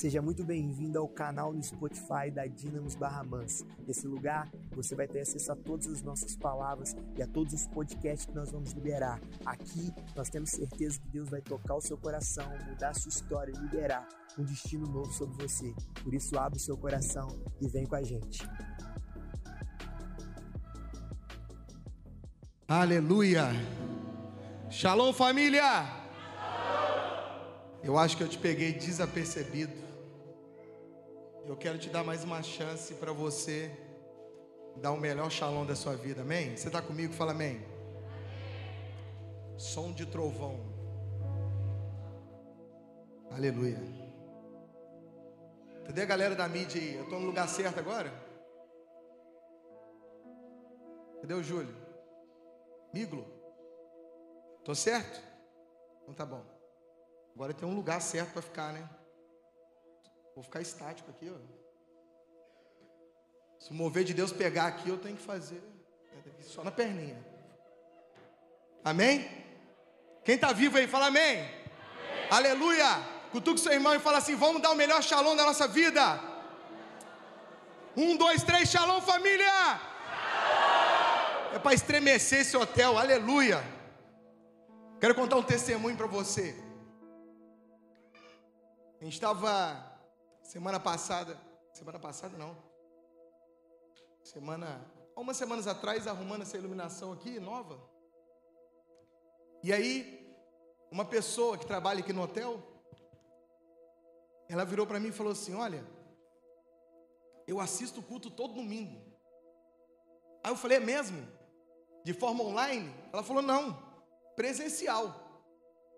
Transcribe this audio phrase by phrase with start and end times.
[0.00, 3.66] Seja muito bem-vindo ao canal no Spotify da Dinamos Barra Mansa.
[3.86, 7.66] Nesse lugar, você vai ter acesso a todas as nossas palavras e a todos os
[7.66, 9.20] podcasts que nós vamos liberar.
[9.44, 13.52] Aqui, nós temos certeza que Deus vai tocar o seu coração, mudar a sua história
[13.54, 14.08] e liberar
[14.38, 15.70] um destino novo sobre você.
[16.02, 17.28] Por isso, abre o seu coração
[17.60, 18.42] e vem com a gente.
[22.66, 23.48] Aleluia!
[24.70, 25.84] Shalom, família!
[27.84, 29.89] Eu acho que eu te peguei desapercebido.
[31.60, 33.70] Quero te dar mais uma chance para você
[34.76, 36.56] dar o melhor shalom da sua vida, amém?
[36.56, 37.12] Você está comigo?
[37.12, 37.60] Fala amém.
[39.58, 40.58] Som de trovão.
[43.30, 43.76] Aleluia.
[45.84, 46.94] Cadê a galera da mídia aí?
[46.94, 48.10] Eu estou no lugar certo agora?
[51.20, 51.76] Cadê o Júlio?
[52.94, 53.26] Miglo?
[54.64, 55.22] Tô certo?
[56.04, 56.42] Então tá bom.
[57.34, 58.88] Agora tem um lugar certo para ficar, né?
[60.34, 61.38] Vou ficar estático aqui, ó.
[63.58, 65.62] Se o mover de Deus pegar aqui, eu tenho que fazer
[66.40, 67.18] só na perninha.
[68.84, 69.28] Amém?
[70.24, 71.38] Quem está vivo aí, fala amém.
[71.38, 71.50] amém.
[72.30, 72.86] Aleluia.
[73.30, 76.20] Cutuque seu irmão e fala assim: vamos dar o melhor shalom da nossa vida.
[77.96, 79.46] Um, dois, três, shalom, família.
[79.46, 81.54] Shalom.
[81.54, 83.62] É para estremecer esse hotel, aleluia.
[85.00, 86.56] Quero contar um testemunho para você.
[89.00, 89.89] A gente estava
[90.50, 91.40] semana passada,
[91.72, 92.56] semana passada não,
[94.24, 94.84] semana,
[95.14, 97.80] algumas semanas atrás, arrumando essa iluminação aqui, nova.
[99.62, 100.28] E aí,
[100.90, 102.60] uma pessoa que trabalha aqui no hotel,
[104.48, 105.86] ela virou para mim e falou assim: Olha,
[107.46, 109.00] eu assisto o culto todo domingo.
[110.42, 111.28] Aí eu falei: É mesmo?
[112.02, 112.92] De forma online?
[113.12, 113.80] Ela falou: Não,
[114.34, 115.14] presencial.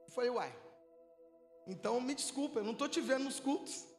[0.06, 0.54] Eu falei: Uai,
[1.66, 3.90] então me desculpa, eu não estou te vendo nos cultos.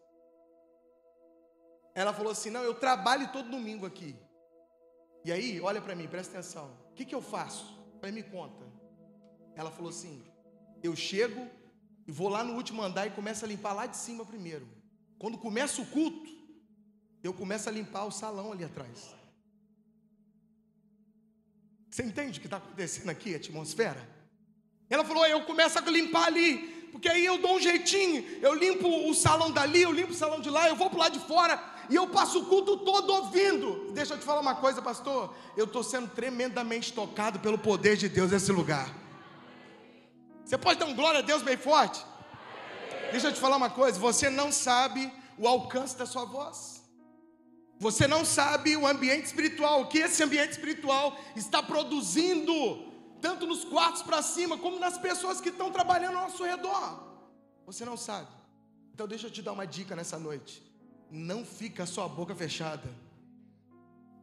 [1.96, 4.16] Ela falou assim: Não, eu trabalho todo domingo aqui.
[5.24, 6.70] E aí, olha para mim, presta atenção.
[6.92, 7.66] O que, que eu faço?
[8.02, 8.66] Para me conta.
[9.56, 10.24] Ela falou assim:
[10.82, 11.48] Eu chego
[12.08, 14.68] e vou lá no último andar e começo a limpar lá de cima primeiro.
[15.18, 16.30] Quando começa o culto,
[17.24, 19.16] eu começo a limpar o salão ali atrás.
[21.90, 24.10] Você entende o que está acontecendo aqui, atmosfera?
[24.90, 28.88] Ela falou: Eu começo a limpar ali porque aí eu dou um jeitinho, eu limpo
[29.10, 31.73] o salão dali, eu limpo o salão de lá, eu vou para lá de fora
[31.90, 33.92] e eu passo o culto todo ouvindo.
[33.92, 38.10] Deixa eu te falar uma coisa, pastor, eu estou sendo tremendamente tocado pelo poder de
[38.10, 38.94] Deus nesse lugar.
[40.46, 42.06] Você pode dar um glória a Deus bem forte?
[43.12, 46.82] Deixa eu te falar uma coisa, você não sabe o alcance da sua voz.
[47.80, 53.64] Você não sabe o ambiente espiritual, o que esse ambiente espiritual está produzindo tanto nos
[53.64, 57.04] quartos para cima, como nas pessoas que estão trabalhando ao nosso redor.
[57.66, 58.28] Você não sabe.
[58.94, 60.62] Então deixa eu te dar uma dica nessa noite.
[61.12, 62.90] Não fica a sua boca fechada.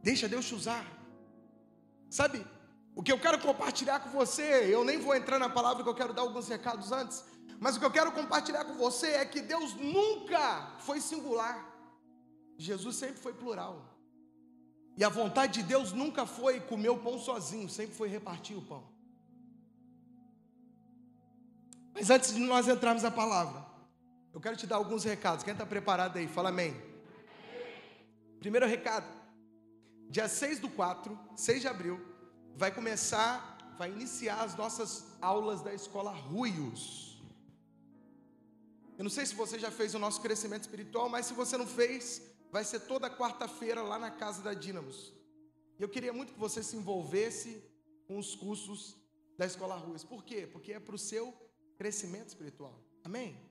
[0.03, 0.85] Deixa Deus te usar.
[2.09, 2.45] Sabe,
[2.95, 5.95] o que eu quero compartilhar com você, eu nem vou entrar na palavra que eu
[5.95, 7.23] quero dar alguns recados antes,
[7.59, 11.65] mas o que eu quero compartilhar com você é que Deus nunca foi singular.
[12.57, 13.85] Jesus sempre foi plural.
[14.97, 18.61] E a vontade de Deus nunca foi comer o pão sozinho, sempre foi repartir o
[18.61, 18.83] pão.
[21.93, 23.65] Mas antes de nós entrarmos na palavra,
[24.33, 25.43] eu quero te dar alguns recados.
[25.43, 26.27] Quem está preparado aí?
[26.27, 26.75] Fala amém.
[28.39, 29.05] Primeiro recado:
[30.09, 31.99] dia 6 do 4, 6 de abril,
[32.55, 37.21] vai começar, vai iniciar as nossas aulas da escola Ruios.
[38.97, 41.67] Eu não sei se você já fez o nosso crescimento espiritual, mas se você não
[41.67, 42.21] fez,
[42.51, 45.13] vai ser toda quarta-feira lá na casa da Dínamos.
[45.79, 47.63] E eu queria muito que você se envolvesse
[48.07, 48.95] com os cursos
[49.37, 50.03] da escola Ruios.
[50.03, 50.45] Por quê?
[50.45, 51.33] Porque é para o seu
[51.77, 52.79] crescimento espiritual.
[53.03, 53.50] Amém?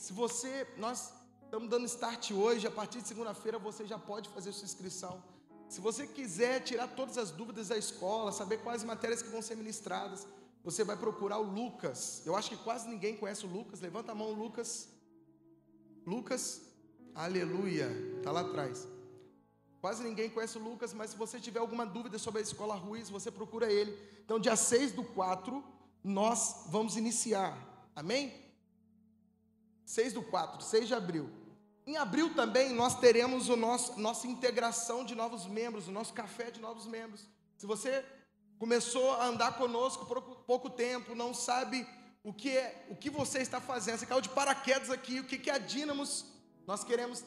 [0.00, 1.12] Se você, nós
[1.44, 5.22] estamos dando start hoje, a partir de segunda-feira você já pode fazer sua inscrição.
[5.68, 9.56] Se você quiser tirar todas as dúvidas da escola, saber quais matérias que vão ser
[9.56, 10.26] ministradas,
[10.64, 12.22] você vai procurar o Lucas.
[12.24, 13.82] Eu acho que quase ninguém conhece o Lucas.
[13.82, 14.88] Levanta a mão, Lucas.
[16.06, 16.62] Lucas,
[17.14, 18.88] aleluia, está lá atrás.
[19.82, 23.10] Quase ninguém conhece o Lucas, mas se você tiver alguma dúvida sobre a escola Ruiz,
[23.10, 23.94] você procura ele.
[24.24, 25.62] Então, dia 6 do 4,
[26.02, 27.54] nós vamos iniciar.
[27.94, 28.49] Amém?
[29.90, 31.28] 6 do 4, 6 de abril.
[31.84, 36.48] Em abril também nós teremos o nosso, nossa integração de novos membros, o nosso café
[36.48, 37.26] de novos membros.
[37.56, 38.04] Se você
[38.56, 41.84] começou a andar conosco por pouco tempo, não sabe
[42.22, 45.50] o que é, o que você está fazendo, você caiu de paraquedas aqui, o que,
[45.50, 46.24] é a Dínamos,
[46.68, 47.24] nós queremos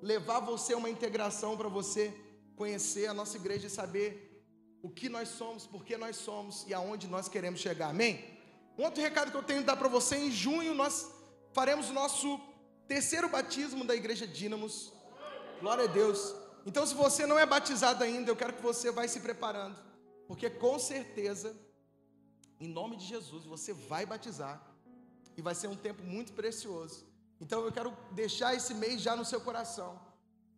[0.00, 2.14] levar você uma integração para você
[2.54, 4.40] conhecer a nossa igreja e saber
[4.80, 7.88] o que nós somos, por que nós somos e aonde nós queremos chegar.
[7.88, 8.24] Amém?
[8.78, 11.13] Um outro recado que eu tenho que dar para você, em junho nós
[11.54, 12.40] faremos o nosso
[12.88, 14.92] terceiro batismo da igreja Dínamos.
[15.60, 16.34] Glória a Deus.
[16.66, 19.78] Então, se você não é batizado ainda, eu quero que você vá se preparando,
[20.26, 21.54] porque com certeza,
[22.58, 24.60] em nome de Jesus, você vai batizar
[25.36, 27.06] e vai ser um tempo muito precioso.
[27.40, 30.00] Então, eu quero deixar esse mês já no seu coração,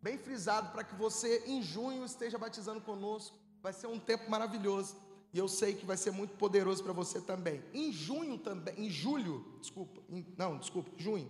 [0.01, 3.37] bem frisado, para que você em junho esteja batizando conosco.
[3.61, 4.95] Vai ser um tempo maravilhoso.
[5.33, 7.63] E eu sei que vai ser muito poderoso para você também.
[7.73, 11.29] Em junho também, em julho, desculpa, em, não, desculpa, junho.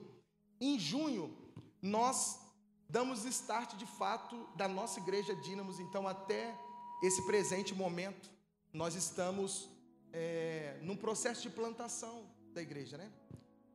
[0.62, 1.36] Em junho,
[1.82, 2.40] nós
[2.90, 6.58] damos start de fato da nossa igreja Dínamos, então até
[7.04, 8.30] esse presente momento,
[8.74, 9.70] nós estamos
[10.14, 13.12] é, num processo de plantação da igreja, né?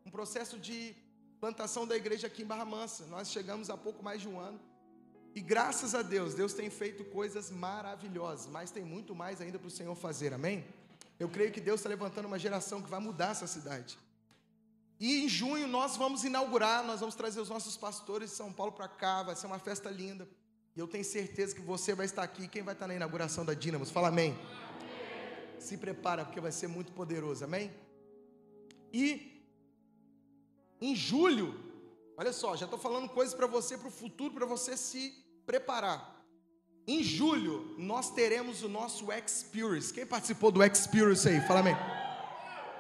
[0.05, 0.95] Um processo de
[1.41, 3.07] plantação da igreja aqui em Barra Mansa.
[3.07, 4.61] Nós chegamos há pouco mais de um ano.
[5.35, 9.69] E graças a Deus, Deus tem feito coisas maravilhosas, mas tem muito mais ainda para
[9.69, 10.65] o Senhor fazer, amém?
[11.19, 13.99] Eu creio que Deus está levantando uma geração que vai mudar essa cidade.
[15.01, 18.73] E em junho nós vamos inaugurar, nós vamos trazer os nossos pastores de São Paulo
[18.73, 20.29] para cá, vai ser uma festa linda.
[20.77, 22.49] E eu tenho certeza que você vai estar aqui.
[22.49, 23.91] Quem vai estar na inauguração da Dínamos?
[23.91, 24.33] Fala amém.
[24.33, 25.61] amém.
[25.61, 27.71] Se prepara, porque vai ser muito poderoso, amém?
[28.93, 29.45] E
[30.81, 31.59] em julho,
[32.17, 36.13] olha só, já estou falando coisas para você, para o futuro, para você se preparar.
[36.87, 39.93] Em julho, nós teremos o nosso Experience.
[39.93, 41.41] Quem participou do Experience aí?
[41.43, 41.77] Fala amém.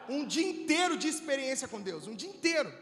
[0.08, 2.72] Um dia inteiro de experiência com Deus, um dia inteiro.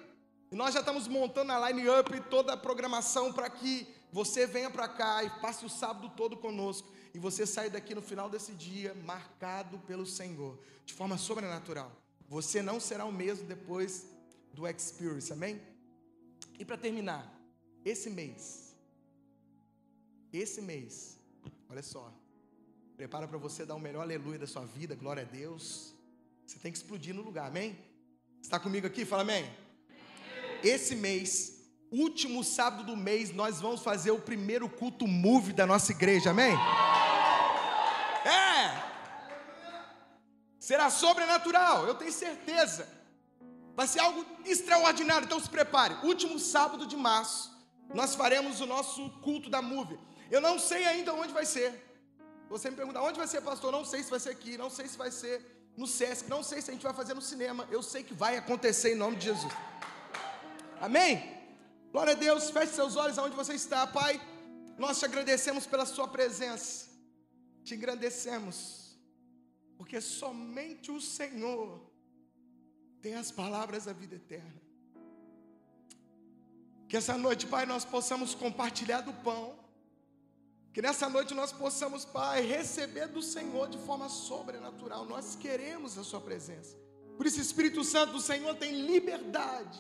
[0.50, 4.88] E nós já estamos montando a line-up, toda a programação para que você venha para
[4.88, 6.91] cá e passe o sábado todo conosco.
[7.12, 11.93] E você saia daqui no final desse dia marcado pelo Senhor, de forma sobrenatural.
[12.29, 14.06] Você não será o mesmo depois
[14.53, 15.61] do Experience, amém?
[16.59, 17.33] E para terminar,
[17.85, 18.69] esse mês,
[20.38, 21.19] esse mês,
[21.69, 22.12] olha só,
[22.97, 25.94] prepara para você dar o melhor aleluia da sua vida, glória a Deus.
[26.47, 27.79] Você tem que explodir no lugar, amém?
[28.43, 29.05] Está comigo aqui?
[29.05, 29.49] Fala amém.
[30.62, 31.61] Esse mês,
[31.91, 36.53] último sábado do mês, nós vamos fazer o primeiro culto move da nossa igreja, amém?
[38.25, 38.91] É!
[40.59, 42.88] Será sobrenatural, eu tenho certeza.
[43.75, 45.94] Vai ser algo extraordinário, então se prepare.
[46.06, 47.50] Último sábado de março,
[47.94, 49.99] nós faremos o nosso culto da Move.
[50.31, 51.71] Eu não sei ainda onde vai ser.
[52.49, 53.71] Você me pergunta, onde vai ser, pastor?
[53.73, 55.35] Não sei se vai ser aqui, não sei se vai ser
[55.77, 57.67] no Sesc, não sei se a gente vai fazer no cinema.
[57.71, 59.53] Eu sei que vai acontecer em nome de Jesus.
[60.81, 61.38] Amém?
[61.93, 64.21] Glória a Deus, feche seus olhos aonde você está, Pai.
[64.79, 66.88] Nós te agradecemos pela Sua presença,
[67.65, 68.97] te agradecemos,
[69.76, 71.81] porque somente o Senhor
[73.03, 74.61] tem as palavras da vida eterna.
[76.88, 79.60] Que essa noite, Pai, nós possamos compartilhar do pão
[80.72, 85.05] que nessa noite nós possamos, Pai, receber do Senhor de forma sobrenatural.
[85.05, 86.76] Nós queremos a Sua presença.
[87.17, 89.78] Por isso, Espírito Santo do Senhor tem liberdade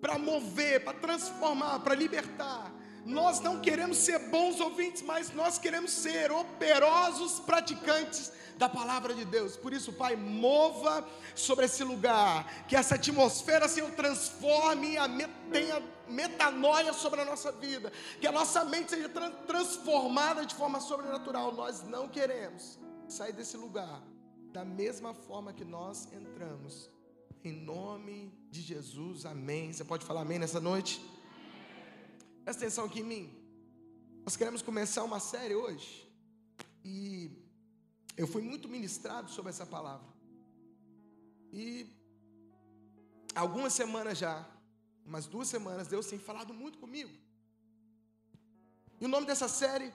[0.00, 2.72] para mover, para transformar, para libertar.
[3.04, 9.24] Nós não queremos ser bons ouvintes, mas nós queremos ser operosos praticantes da palavra de
[9.24, 9.56] Deus.
[9.56, 15.06] Por isso, Pai, mova sobre esse lugar, que essa atmosfera, Senhor, transforme, a,
[15.50, 20.80] tenha metanoia sobre a nossa vida, que a nossa mente seja tra transformada de forma
[20.80, 21.52] sobrenatural.
[21.52, 22.78] Nós não queremos
[23.08, 24.02] sair desse lugar
[24.52, 26.90] da mesma forma que nós entramos.
[27.42, 29.72] Em nome de Jesus, amém.
[29.72, 31.04] Você pode falar amém nessa noite?
[32.44, 33.44] Presta atenção aqui em mim.
[34.24, 36.08] Nós queremos começar uma série hoje.
[36.84, 37.30] E
[38.16, 40.06] eu fui muito ministrado sobre essa palavra.
[41.52, 41.86] E
[43.34, 44.46] algumas semanas já,
[45.04, 47.12] umas duas semanas, Deus tem falado muito comigo.
[49.00, 49.92] E o nome dessa série,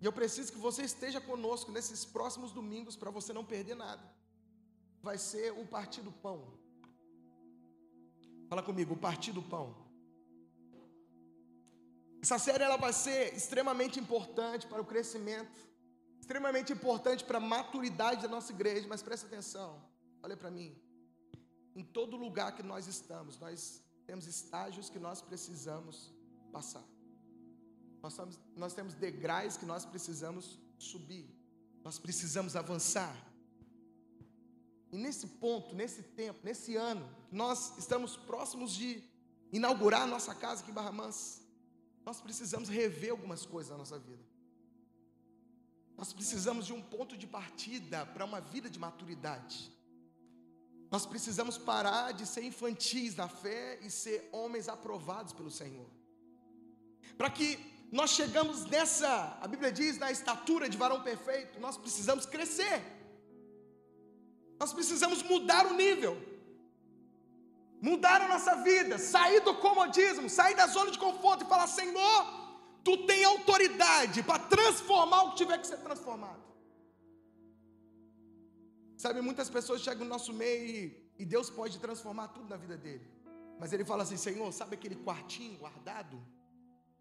[0.00, 4.02] e eu preciso que você esteja conosco nesses próximos domingos para você não perder nada.
[5.02, 6.38] Vai ser o Partido Pão.
[8.48, 9.74] Fala comigo, o Partido Pão.
[12.20, 15.72] Essa série ela vai ser extremamente importante para o crescimento
[16.22, 19.82] extremamente importante para a maturidade da nossa igreja, mas presta atenção,
[20.22, 20.74] olha para mim.
[21.74, 26.12] Em todo lugar que nós estamos, nós temos estágios que nós precisamos
[26.50, 26.84] passar.
[28.02, 28.16] Nós,
[28.56, 31.26] nós temos degraus que nós precisamos subir.
[31.84, 33.14] Nós precisamos avançar.
[34.90, 39.02] E nesse ponto, nesse tempo, nesse ano, nós estamos próximos de
[39.52, 41.40] inaugurar a nossa casa aqui em Barra Mansa.
[42.04, 44.22] Nós precisamos rever algumas coisas na nossa vida.
[45.96, 49.72] Nós precisamos de um ponto de partida para uma vida de maturidade.
[50.92, 55.88] Nós precisamos parar de ser infantis na fé e ser homens aprovados pelo Senhor.
[57.16, 57.48] Para que
[57.90, 62.82] nós chegamos nessa, a Bíblia diz, na estatura de varão perfeito, nós precisamos crescer.
[64.60, 66.14] Nós precisamos mudar o nível.
[67.82, 72.26] mudar a nossa vida, sair do comodismo, sair da zona de conforto e falar: Senhor,
[72.84, 76.51] tu tem autoridade para transformar o que tiver que ser transformado.
[79.02, 80.80] Sabe, muitas pessoas chegam no nosso meio e,
[81.22, 83.04] e Deus pode transformar tudo na vida dele.
[83.58, 86.16] Mas ele fala assim: Senhor, sabe aquele quartinho guardado?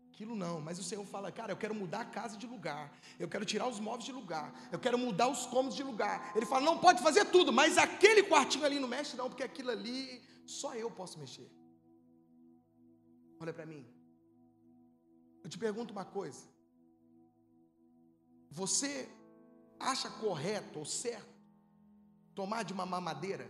[0.09, 3.29] Aquilo não, mas o Senhor fala, cara, eu quero mudar a casa de lugar, eu
[3.33, 6.35] quero tirar os móveis de lugar, eu quero mudar os cômodos de lugar.
[6.35, 9.69] Ele fala, não pode fazer tudo, mas aquele quartinho ali não mexe, não, porque aquilo
[9.69, 10.23] ali
[10.59, 11.49] só eu posso mexer.
[13.39, 13.85] Olha para mim.
[15.43, 16.43] Eu te pergunto uma coisa.
[18.49, 19.07] Você
[19.79, 21.30] acha correto ou certo
[22.35, 23.49] tomar de uma mamadeira?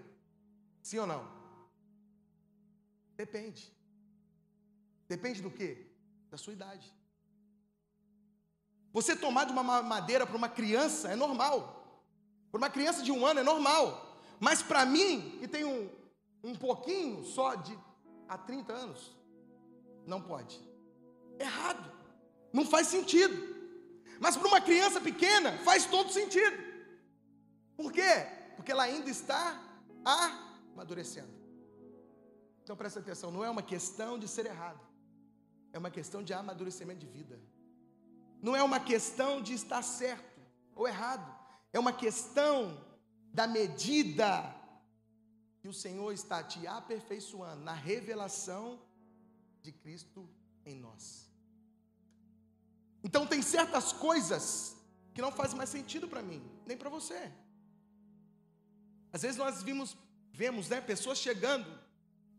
[0.82, 1.28] Sim ou não?
[3.16, 3.72] Depende.
[5.08, 5.86] Depende do quê?
[6.30, 6.92] Da sua idade.
[8.94, 12.04] Você tomar de uma mamadeira para uma criança é normal.
[12.52, 14.18] Para uma criança de um ano é normal.
[14.40, 15.90] Mas para mim, que tem um,
[16.44, 17.78] um pouquinho só de
[18.28, 19.16] há 30 anos,
[20.06, 20.60] não pode.
[21.40, 21.92] Errado.
[22.52, 23.36] Não faz sentido.
[24.20, 26.58] Mas para uma criança pequena faz todo sentido.
[27.78, 28.41] Por quê?
[28.62, 29.60] Porque ela ainda está
[30.06, 31.34] amadurecendo.
[32.62, 34.80] Então presta atenção, não é uma questão de ser errado.
[35.74, 37.42] É uma questão de amadurecimento de vida.
[38.40, 40.40] Não é uma questão de estar certo
[40.76, 41.28] ou errado.
[41.74, 42.86] É uma questão
[43.34, 44.56] da medida
[45.60, 48.80] que o Senhor está te aperfeiçoando na revelação
[49.64, 50.30] de Cristo
[50.64, 51.28] em nós.
[53.04, 54.78] Então tem certas coisas
[55.16, 57.32] que não fazem mais sentido para mim, nem para você.
[59.14, 59.98] Às vezes nós vimos,
[60.32, 61.68] vemos, né, pessoas chegando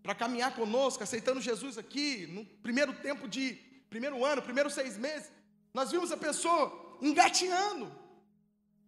[0.02, 3.55] para caminhar conosco, aceitando Jesus aqui, no primeiro tempo de,
[3.88, 5.31] primeiro ano, primeiro seis meses,
[5.73, 7.93] nós vimos a pessoa engatinhando.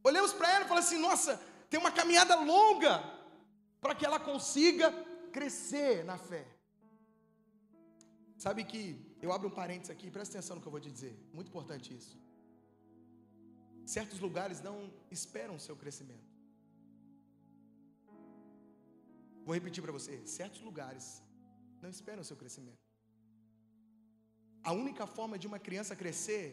[0.02, 3.02] Olhamos para ela e falamos assim: nossa, tem uma caminhada longa
[3.80, 4.92] para que ela consiga
[5.32, 6.46] crescer na fé.
[8.36, 8.82] Sabe que
[9.22, 11.94] eu abro um parênteses aqui, presta atenção no que eu vou te dizer, muito importante
[11.96, 12.18] isso.
[13.86, 16.33] Certos lugares não esperam o seu crescimento.
[19.44, 21.22] Vou repetir para você: certos lugares
[21.82, 22.82] não esperam o seu crescimento.
[24.62, 26.46] A única forma de uma criança crescer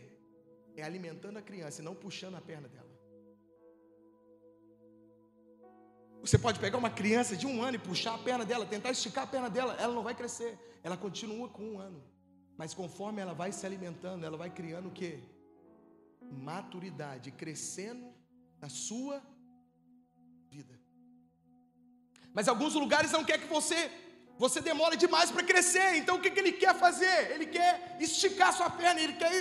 [0.75, 2.91] é alimentando a criança e não puxando a perna dela.
[6.19, 9.23] Você pode pegar uma criança de um ano e puxar a perna dela, tentar esticar
[9.23, 10.59] a perna dela, ela não vai crescer.
[10.83, 12.03] Ela continua com um ano.
[12.57, 15.23] Mas conforme ela vai se alimentando, ela vai criando o que?
[16.21, 18.13] Maturidade, crescendo
[18.59, 19.21] na sua
[20.47, 20.80] vida.
[22.33, 23.91] Mas alguns lugares não quer que você
[24.43, 25.97] você demore demais para crescer.
[25.97, 27.31] Então o que, que ele quer fazer?
[27.33, 29.35] Ele quer esticar sua perna, ele quer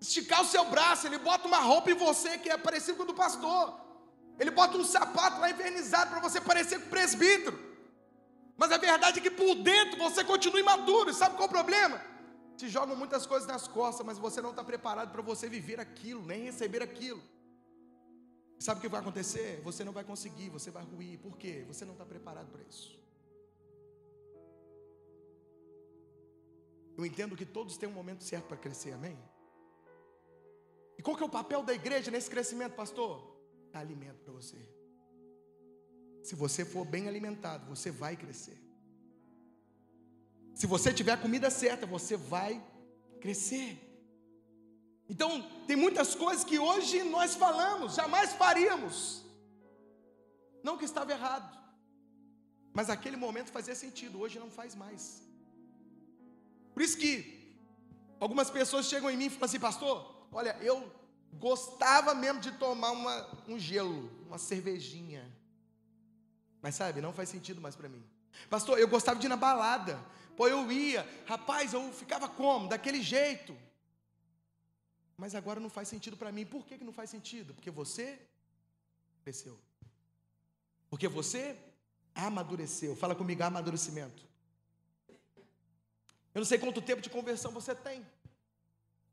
[0.00, 3.06] esticar o seu braço, ele bota uma roupa em você que é parecida com a
[3.06, 3.80] do pastor.
[4.38, 7.58] Ele bota um sapato lá invernizado para você parecer com o presbítero.
[8.56, 11.12] Mas a verdade é que por dentro você continua imaturo.
[11.14, 12.00] Sabe qual é o problema?
[12.56, 16.24] Te jogam muitas coisas nas costas, mas você não está preparado para você viver aquilo,
[16.24, 17.22] nem receber aquilo.
[18.58, 19.60] Sabe o que vai acontecer?
[19.62, 21.18] Você não vai conseguir, você vai ruir.
[21.18, 21.64] Por quê?
[21.68, 22.98] Você não está preparado para isso.
[26.96, 29.18] Eu entendo que todos têm um momento certo para crescer, amém?
[30.98, 33.36] E qual que é o papel da igreja nesse crescimento, pastor?
[33.70, 34.56] Dá alimento para você.
[36.22, 38.58] Se você for bem alimentado, você vai crescer.
[40.54, 42.64] Se você tiver a comida certa, você vai
[43.20, 43.85] crescer.
[45.08, 49.24] Então, tem muitas coisas que hoje nós falamos, jamais faríamos.
[50.62, 51.56] Não que estava errado,
[52.72, 55.22] mas aquele momento fazia sentido, hoje não faz mais.
[56.74, 57.56] Por isso que
[58.18, 60.92] algumas pessoas chegam em mim e falam assim, pastor, olha, eu
[61.34, 65.24] gostava mesmo de tomar uma, um gelo, uma cervejinha.
[66.60, 68.04] Mas sabe, não faz sentido mais para mim.
[68.50, 69.98] Pastor, eu gostava de ir na balada.
[70.36, 72.68] Pô, eu ia, rapaz, eu ficava como?
[72.68, 73.56] Daquele jeito.
[75.16, 76.44] Mas agora não faz sentido para mim.
[76.44, 77.54] Por que, que não faz sentido?
[77.54, 78.18] Porque você
[79.22, 79.58] cresceu.
[80.90, 81.56] Porque você
[82.14, 82.94] amadureceu.
[82.94, 84.24] Fala comigo, amadurecimento.
[86.34, 88.06] Eu não sei quanto tempo de conversão você tem.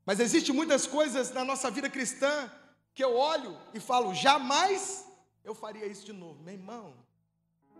[0.05, 2.51] Mas existem muitas coisas na nossa vida cristã
[2.93, 5.07] que eu olho e falo, jamais
[5.43, 6.43] eu faria isso de novo.
[6.43, 6.93] Meu irmão,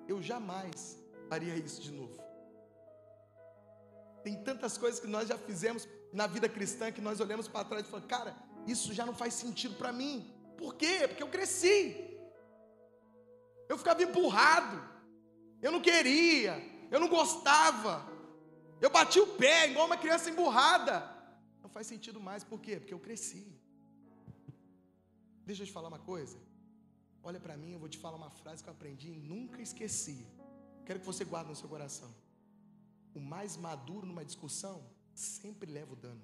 [0.07, 2.17] eu jamais faria isso de novo.
[4.23, 7.85] Tem tantas coisas que nós já fizemos na vida cristã que nós olhamos para trás
[7.85, 8.35] e falamos, cara,
[8.67, 10.31] isso já não faz sentido para mim.
[10.57, 11.07] Por quê?
[11.07, 11.97] Porque eu cresci.
[13.67, 14.81] Eu ficava empurrado.
[15.61, 16.53] Eu não queria.
[16.91, 18.07] Eu não gostava.
[18.79, 21.13] Eu bati o pé igual uma criança emburrada
[21.75, 22.43] faz sentido mais.
[22.51, 22.75] Por quê?
[22.79, 23.43] Porque eu cresci.
[25.49, 26.37] Deixa eu te falar uma coisa.
[27.29, 30.19] Olha para mim, eu vou te falar uma frase que eu aprendi e nunca esqueci.
[30.85, 32.11] Quero que você guarde no seu coração.
[33.15, 34.77] O mais maduro numa discussão
[35.13, 36.21] sempre leva o dano.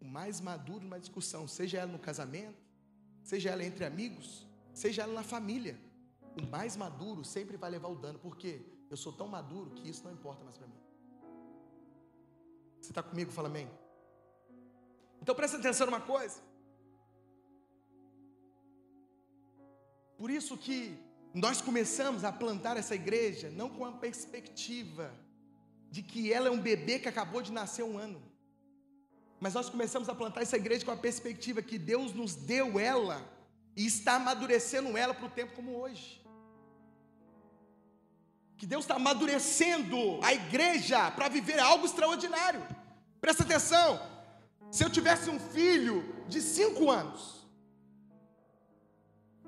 [0.00, 2.62] O mais maduro numa discussão, seja ela no casamento,
[3.22, 5.78] seja ela entre amigos, seja ela na família,
[6.36, 8.18] o mais maduro sempre vai levar o dano.
[8.18, 8.60] Por quê?
[8.90, 10.78] Eu sou tão maduro que isso não importa mais para mim.
[12.80, 13.30] Você está comigo?
[13.30, 13.70] Fala amém.
[15.22, 16.40] Então presta atenção numa coisa.
[20.18, 20.98] Por isso que
[21.32, 25.12] nós começamos a plantar essa igreja não com a perspectiva
[25.94, 28.20] de que ela é um bebê que acabou de nascer um ano.
[29.38, 33.18] Mas nós começamos a plantar essa igreja com a perspectiva que Deus nos deu ela
[33.76, 36.20] e está amadurecendo ela para o tempo como hoje.
[38.56, 42.66] Que Deus está amadurecendo a igreja para viver algo extraordinário.
[43.20, 44.00] Presta atenção.
[44.72, 45.96] Se eu tivesse um filho
[46.26, 47.46] de cinco anos,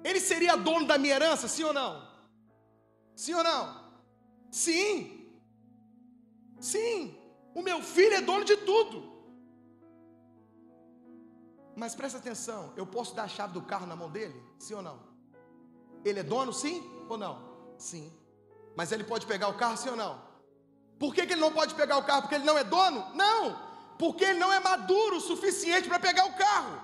[0.05, 2.09] ele seria dono da minha herança, sim ou não?
[3.17, 3.85] Sim ou não?
[4.49, 5.16] Sim.
[6.61, 7.17] Sim.
[7.55, 9.17] O meu filho é dono de tudo.
[11.75, 14.43] Mas presta atenção, eu posso dar a chave do carro na mão dele?
[14.59, 14.99] Sim ou não?
[16.05, 17.75] Ele é dono, sim ou não?
[17.79, 18.11] Sim.
[18.75, 20.23] Mas ele pode pegar o carro, sim ou não?
[20.99, 22.23] Por que, que ele não pode pegar o carro?
[22.23, 23.15] Porque ele não é dono?
[23.15, 23.67] Não!
[23.99, 26.81] Porque ele não é maduro o suficiente para pegar o carro.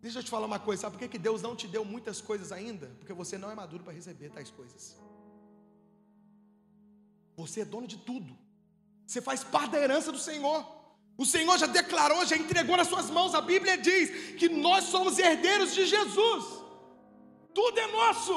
[0.00, 2.20] Deixa eu te falar uma coisa, sabe por que, que Deus não te deu muitas
[2.20, 2.88] coisas ainda?
[2.98, 4.96] Porque você não é maduro para receber tais coisas.
[7.36, 8.36] Você é dono de tudo.
[9.06, 10.66] Você faz parte da herança do Senhor.
[11.16, 13.34] O Senhor já declarou, já entregou nas suas mãos.
[13.34, 16.44] A Bíblia diz que nós somos herdeiros de Jesus.
[17.54, 18.34] Tudo é nosso.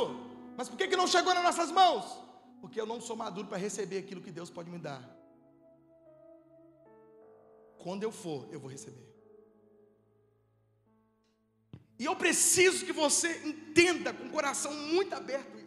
[0.57, 2.05] Mas por que, que não chegou nas nossas mãos?
[2.61, 5.03] Porque eu não sou maduro para receber aquilo que Deus pode me dar.
[7.77, 9.15] Quando eu for, eu vou receber.
[11.97, 15.64] E eu preciso que você entenda com o coração muito aberto.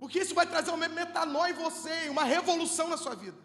[0.00, 3.36] Porque isso vai trazer uma metanoia em você, uma revolução na sua vida.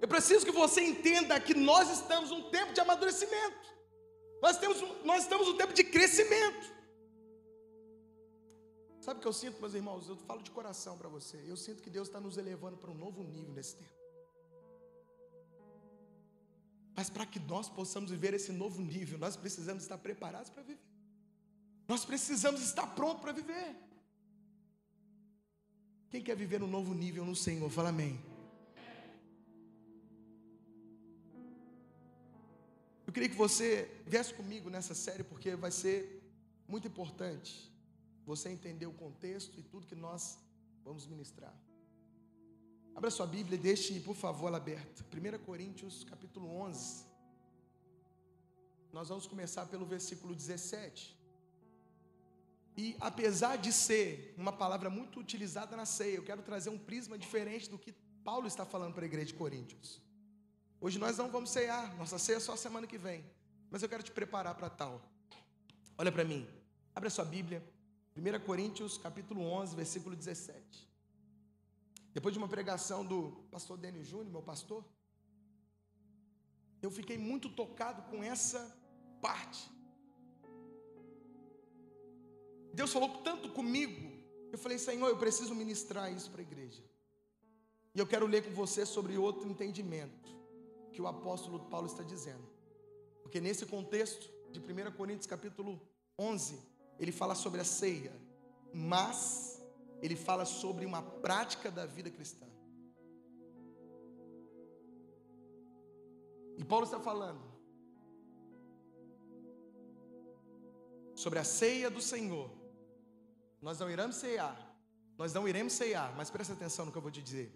[0.00, 3.68] Eu preciso que você entenda que nós estamos num tempo de amadurecimento.
[4.42, 6.78] Nós, temos, nós estamos num tempo de crescimento.
[9.00, 10.08] Sabe o que eu sinto, meus irmãos?
[10.08, 11.42] Eu falo de coração para você.
[11.46, 13.98] Eu sinto que Deus está nos elevando para um novo nível nesse tempo.
[16.94, 20.82] Mas para que nós possamos viver esse novo nível, nós precisamos estar preparados para viver.
[21.86, 23.87] Nós precisamos estar prontos para viver.
[26.10, 28.18] Quem quer viver um novo nível no Senhor, fala amém.
[33.06, 36.22] Eu queria que você viesse comigo nessa série, porque vai ser
[36.66, 37.70] muito importante
[38.24, 40.38] você entender o contexto e tudo que nós
[40.84, 41.54] vamos ministrar.
[42.94, 45.04] Abra sua Bíblia e deixe, por favor, ela aberta.
[45.04, 47.04] 1 Coríntios, capítulo 11.
[48.92, 51.17] Nós vamos começar pelo versículo 17.
[52.78, 57.18] E apesar de ser uma palavra muito utilizada na ceia, eu quero trazer um prisma
[57.18, 57.90] diferente do que
[58.22, 60.00] Paulo está falando para a igreja de Coríntios.
[60.80, 63.24] Hoje nós não vamos cear, nossa ceia é só semana que vem.
[63.68, 65.02] Mas eu quero te preparar para tal.
[65.98, 66.48] Olha para mim,
[66.94, 67.60] abre a sua Bíblia,
[68.16, 70.88] 1 Coríntios capítulo 11, versículo 17.
[72.14, 74.84] Depois de uma pregação do pastor Dênio Júnior, meu pastor,
[76.80, 78.60] eu fiquei muito tocado com essa
[79.20, 79.68] parte.
[82.78, 84.08] Deus falou tanto comigo,
[84.52, 86.80] eu falei, Senhor, eu preciso ministrar isso para a igreja.
[87.92, 90.30] E eu quero ler com você sobre outro entendimento
[90.92, 92.48] que o apóstolo Paulo está dizendo.
[93.20, 95.80] Porque nesse contexto de 1 Coríntios capítulo
[96.16, 96.56] 11,
[97.00, 98.12] ele fala sobre a ceia,
[98.72, 99.60] mas
[100.00, 102.46] ele fala sobre uma prática da vida cristã.
[106.56, 107.42] E Paulo está falando
[111.16, 112.57] sobre a ceia do Senhor.
[113.60, 114.56] Nós não iremos ceiar,
[115.16, 117.50] nós não iremos ceiar, mas presta atenção no que eu vou te dizer.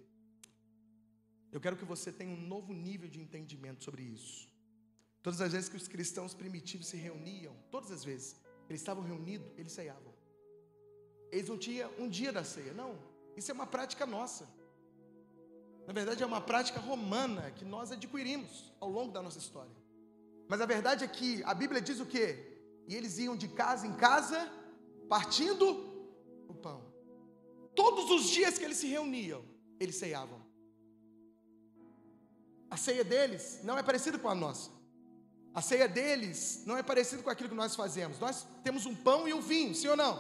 [1.53, 4.49] Eu quero que você tenha um novo nível de entendimento sobre isso.
[5.23, 8.35] Todas as vezes que os cristãos primitivos se reuniam, todas as vezes
[8.69, 10.13] eles estavam reunidos, eles ceiavam.
[11.31, 12.99] Eles não tinham um dia da ceia, não.
[13.37, 14.49] Isso é uma prática nossa.
[15.87, 19.77] Na verdade, é uma prática romana que nós adquirimos ao longo da nossa história.
[20.49, 22.59] Mas a verdade é que a Bíblia diz o quê?
[22.89, 24.51] E eles iam de casa em casa,
[25.09, 25.92] partindo
[26.53, 26.85] o pão.
[27.75, 29.45] Todos os dias que eles se reuniam,
[29.81, 30.41] eles ceiavam.
[32.71, 34.71] A ceia deles não é parecida com a nossa.
[35.55, 38.19] A ceia deles não é parecida com aquilo que nós fazemos.
[38.19, 40.17] Nós temos um pão e um vinho, sim ou não?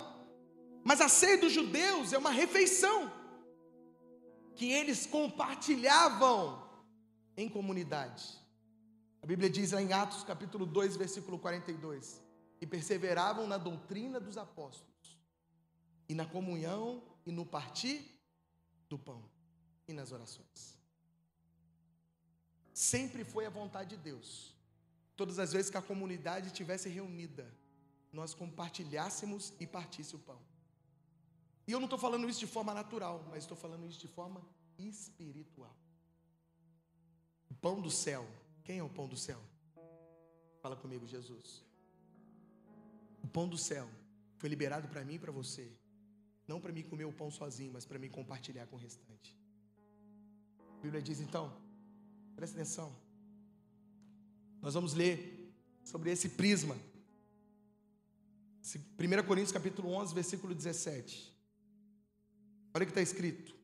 [0.84, 3.10] Mas a ceia dos judeus é uma refeição
[4.54, 6.62] que eles compartilhavam
[7.36, 8.38] em comunidade.
[9.22, 12.20] A Bíblia diz lá em Atos capítulo 2, versículo 42,
[12.60, 14.91] e perseveravam na doutrina dos apóstolos,
[16.12, 17.98] e na comunhão e no partir
[18.86, 19.24] do pão
[19.88, 20.78] e nas orações.
[22.74, 24.54] Sempre foi a vontade de Deus.
[25.16, 27.50] Todas as vezes que a comunidade estivesse reunida,
[28.12, 30.38] nós compartilhássemos e partisse o pão.
[31.66, 34.46] E eu não estou falando isso de forma natural, mas estou falando isso de forma
[34.78, 35.74] espiritual.
[37.50, 38.28] O pão do céu.
[38.64, 39.40] Quem é o pão do céu?
[40.60, 41.64] Fala comigo, Jesus.
[43.22, 43.88] O pão do céu
[44.36, 45.72] foi liberado para mim e para você.
[46.46, 49.38] Não para mim comer o pão sozinho, mas para mim compartilhar com o restante.
[50.78, 51.56] A Bíblia diz então,
[52.34, 52.94] presta atenção.
[54.60, 55.52] Nós vamos ler
[55.84, 56.76] sobre esse prisma.
[58.98, 61.32] 1 Coríntios capítulo 11, versículo 17.
[62.74, 63.54] Olha o que está escrito.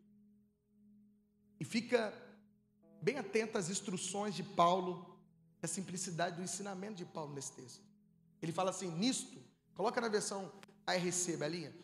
[1.61, 2.13] E fica
[3.01, 5.19] bem atento às instruções de Paulo,
[5.63, 7.83] a simplicidade do ensinamento de Paulo nesse texto.
[8.41, 9.39] Ele fala assim: nisto,
[9.75, 10.53] coloca na versão
[10.87, 11.75] ARC, Belinha,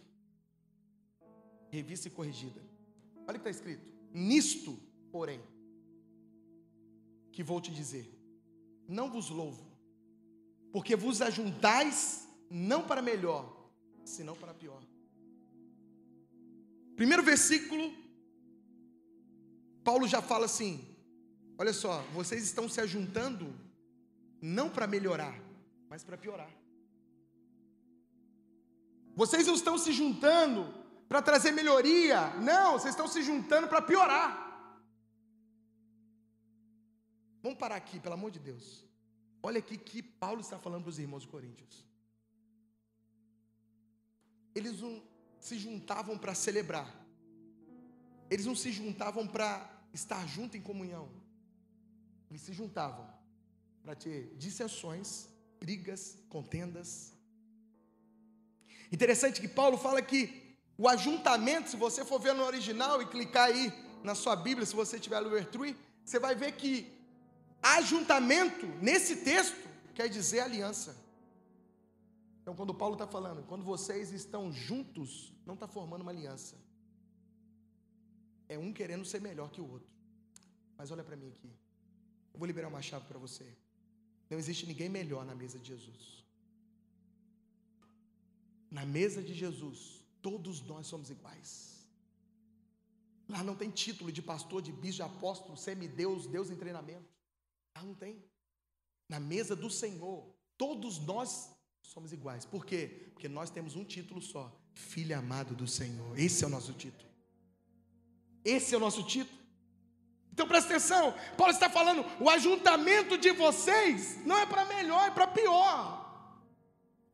[1.75, 2.61] revista e corrigida.
[3.27, 4.79] Olha o que está escrito: nisto,
[5.11, 5.41] porém,
[7.33, 8.07] que vou te dizer,
[8.89, 9.65] não vos louvo,
[10.73, 13.45] porque vos ajuntais não para melhor,
[14.05, 14.83] senão para pior.
[16.95, 17.93] Primeiro versículo,
[19.83, 20.73] Paulo já fala assim:
[21.59, 23.53] olha só, vocês estão se ajuntando
[24.41, 25.37] não para melhorar,
[25.89, 26.53] mas para piorar.
[29.17, 30.84] Vocês não estão se juntando
[31.15, 34.29] para trazer melhoria, não, vocês estão se juntando para piorar.
[37.41, 38.85] Vamos parar aqui, pelo amor de Deus.
[39.41, 41.87] Olha aqui que Paulo está falando para os irmãos Coríntios.
[44.57, 45.01] Eles não
[45.39, 46.93] se juntavam para celebrar.
[48.29, 51.09] Eles não se juntavam para estar junto em comunhão.
[52.29, 53.09] Eles se juntavam
[53.85, 55.29] para ter dissensões,
[55.61, 57.13] brigas, contendas.
[58.91, 60.44] Interessante que Paulo fala que
[60.77, 64.75] o ajuntamento, se você for ver no original e clicar aí na sua Bíblia, se
[64.75, 66.93] você tiver o Tree, você vai ver que
[67.63, 70.97] ajuntamento nesse texto quer dizer aliança.
[72.43, 76.57] Então, quando Paulo está falando, quando vocês estão juntos, não está formando uma aliança.
[78.49, 79.89] É um querendo ser melhor que o outro.
[80.77, 81.51] Mas olha para mim aqui.
[82.35, 83.47] Eu vou liberar uma chave para você.
[84.29, 86.25] Não existe ninguém melhor na mesa de Jesus.
[88.71, 91.87] Na mesa de Jesus, todos nós somos iguais.
[93.29, 97.09] Lá não tem título de pastor, de bispo, de apóstolo, semideus, Deus em treinamento.
[97.77, 98.25] Lá não tem.
[99.07, 101.51] Na mesa do Senhor, todos nós
[101.83, 102.47] somos iguais.
[102.47, 103.11] Por quê?
[103.13, 106.19] Porque nós temos um título só: Filho amado do Senhor.
[106.19, 107.11] Esse é o nosso título.
[108.43, 109.39] Esse é o nosso título.
[110.33, 115.11] Então presta atenção, Paulo está falando: o ajuntamento de vocês não é para melhor, é
[115.11, 116.03] para pior.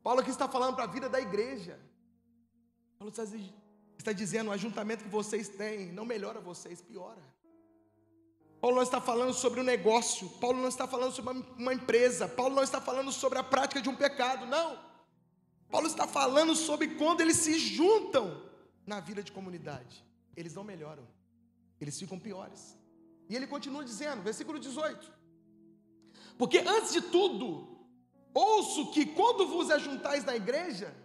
[0.01, 1.90] Paulo aqui está falando para a vida da igreja.
[3.01, 3.11] Paulo
[3.97, 7.23] está dizendo: o ajuntamento que vocês têm não melhora vocês, piora.
[8.59, 12.53] Paulo não está falando sobre um negócio, Paulo não está falando sobre uma empresa, Paulo
[12.53, 14.77] não está falando sobre a prática de um pecado, não.
[15.71, 18.39] Paulo está falando sobre quando eles se juntam
[18.85, 20.05] na vida de comunidade.
[20.37, 21.07] Eles não melhoram,
[21.79, 22.77] eles ficam piores.
[23.27, 25.11] E ele continua dizendo, versículo 18:
[26.37, 27.79] Porque antes de tudo,
[28.31, 31.00] ouço que quando vos ajuntais na igreja,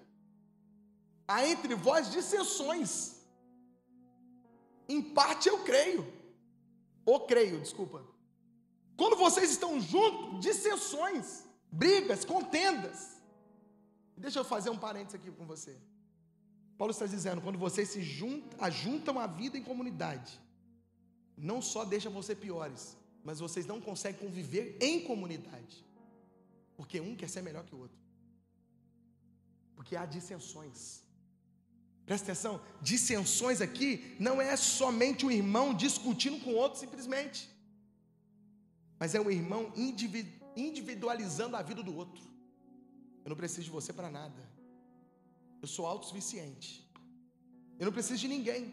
[1.27, 3.17] há entre vós dissensões.
[4.89, 6.07] Em parte eu creio
[7.05, 8.05] ou creio, desculpa.
[8.97, 13.17] Quando vocês estão juntos, dissensões, brigas, contendas.
[14.17, 15.77] Deixa eu fazer um parênteses aqui com você.
[16.79, 20.41] Paulo está dizendo, quando vocês se juntam, ajuntam a vida em comunidade,
[21.37, 25.85] não só deixa você piores, mas vocês não conseguem conviver em comunidade.
[26.77, 27.99] Porque um quer ser melhor que o outro.
[29.75, 31.06] Porque há dissensões.
[32.07, 37.51] Presta atenção, dissensões aqui não é somente um irmão discutindo com outro simplesmente,
[38.97, 39.73] mas é um irmão
[40.57, 42.23] individualizando a vida do outro.
[43.25, 44.41] Eu não preciso de você para nada,
[45.61, 46.89] eu sou autossuficiente,
[47.77, 48.73] eu não preciso de ninguém.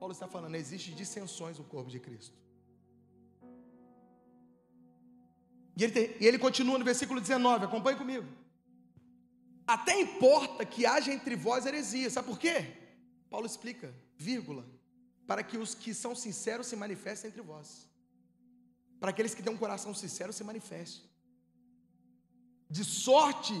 [0.00, 2.36] Paulo está falando, existe dissensões no corpo de Cristo.
[5.76, 8.26] E ele, tem, e ele continua no versículo 19, acompanhe comigo.
[9.66, 12.10] Até importa que haja entre vós heresia.
[12.10, 12.76] Sabe por quê?
[13.30, 14.66] Paulo explica, vírgula,
[15.26, 17.88] para que os que são sinceros se manifestem entre vós.
[19.00, 21.02] Para aqueles que têm um coração sincero se manifestem.
[22.68, 23.54] De sorte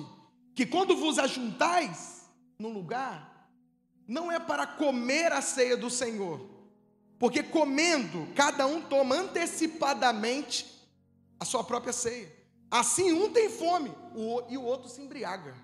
[0.54, 3.50] que quando vos ajuntais num lugar,
[4.06, 6.48] não é para comer a ceia do Senhor,
[7.18, 10.66] porque comendo, cada um toma antecipadamente
[11.38, 12.30] a sua própria ceia.
[12.70, 13.92] Assim um tem fome
[14.48, 15.54] e o outro se embriaga.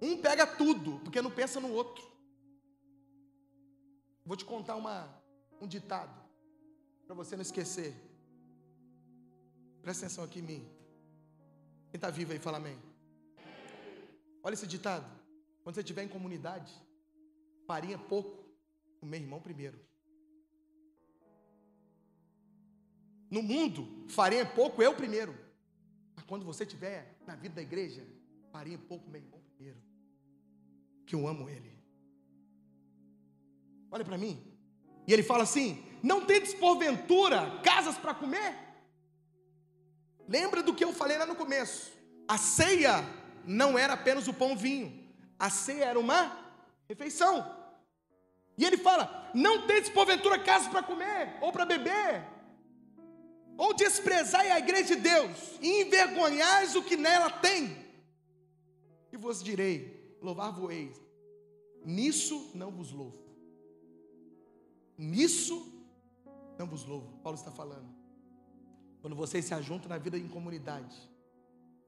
[0.00, 2.06] Um pega tudo, porque não pensa no outro.
[4.24, 5.08] Vou te contar uma,
[5.60, 6.22] um ditado,
[7.06, 7.94] para você não esquecer.
[9.82, 10.68] Presta atenção aqui em mim.
[11.90, 12.78] Quem está vivo aí, fala amém.
[14.42, 15.06] Olha esse ditado.
[15.62, 16.72] Quando você estiver em comunidade,
[17.66, 18.44] farinha pouco,
[19.00, 19.78] o meu irmão primeiro.
[23.30, 25.36] No mundo, farinha pouco, eu primeiro.
[26.14, 28.06] Mas quando você estiver na vida da igreja,
[28.50, 29.87] farinha pouco, meu irmão primeiro.
[31.08, 31.72] Que eu amo ele.
[33.90, 34.34] Olha para mim.
[35.06, 38.54] E ele fala assim: Não tendes porventura casas para comer?
[40.28, 41.90] Lembra do que eu falei lá no começo.
[42.28, 43.02] A ceia
[43.46, 45.08] não era apenas o pão vinho.
[45.38, 46.20] A ceia era uma
[46.86, 47.56] refeição.
[48.58, 52.22] E ele fala: Não tendes porventura casas para comer ou para beber?
[53.56, 57.88] Ou desprezai a igreja de Deus e envergonhais o que nela tem?
[59.10, 61.00] E vos direi: Louvar-vos-eis.
[61.84, 63.18] Nisso não vos louvo.
[64.96, 65.72] Nisso
[66.58, 67.18] não vos louvo.
[67.22, 67.88] Paulo está falando.
[69.00, 70.96] Quando vocês se ajuntam na vida em comunidade,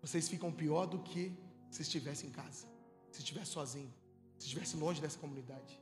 [0.01, 1.37] vocês ficam pior do que
[1.71, 2.67] se estivesse em casa,
[3.11, 3.93] se estivesse sozinho,
[4.39, 5.81] se estivesse longe dessa comunidade.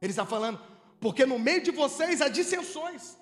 [0.00, 0.60] Ele está falando,
[1.00, 3.16] porque no meio de vocês há dissensões.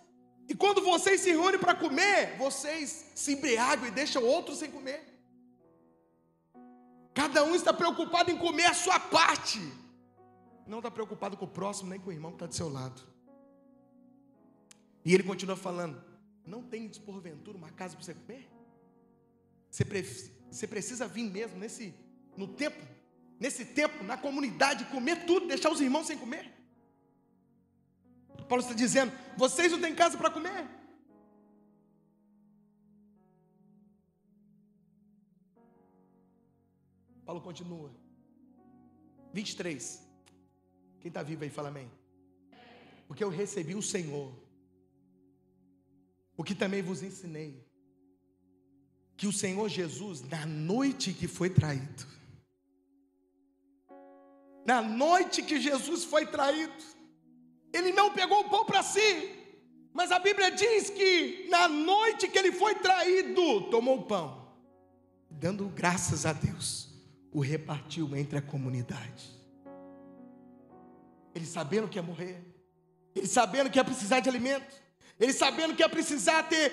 [0.48, 5.15] E quando vocês se reúnem para comer, vocês se embriagam e deixam outros sem comer.
[7.16, 9.58] Cada um está preocupado em comer a sua parte.
[10.66, 13.00] Não está preocupado com o próximo, nem com o irmão que está do seu lado.
[15.02, 15.98] E ele continua falando:
[16.44, 18.46] Não tem porventura uma casa para você comer?
[19.70, 20.02] Você, pre
[20.50, 21.94] você precisa vir mesmo nesse,
[22.36, 22.84] no tempo,
[23.40, 26.52] nesse tempo, na comunidade, comer tudo, deixar os irmãos sem comer.
[28.46, 30.68] Paulo está dizendo: Vocês não têm casa para comer?
[37.26, 37.90] Paulo continua.
[39.32, 40.00] 23.
[41.00, 41.90] Quem está vivo aí, fala amém.
[43.08, 44.32] Porque eu recebi o Senhor
[46.36, 47.66] o que também vos ensinei,
[49.16, 52.06] que o Senhor Jesus, na noite que foi traído,
[54.66, 56.74] na noite que Jesus foi traído,
[57.72, 59.34] ele não pegou o pão para si,
[59.94, 64.54] mas a Bíblia diz que na noite que ele foi traído, tomou o pão,
[65.30, 66.85] dando graças a Deus,
[67.36, 69.28] o repartiu entre a comunidade.
[71.34, 72.42] Ele sabendo que ia morrer,
[73.14, 74.74] ele sabendo que ia precisar de alimento,
[75.20, 76.72] ele sabendo que ia precisar ter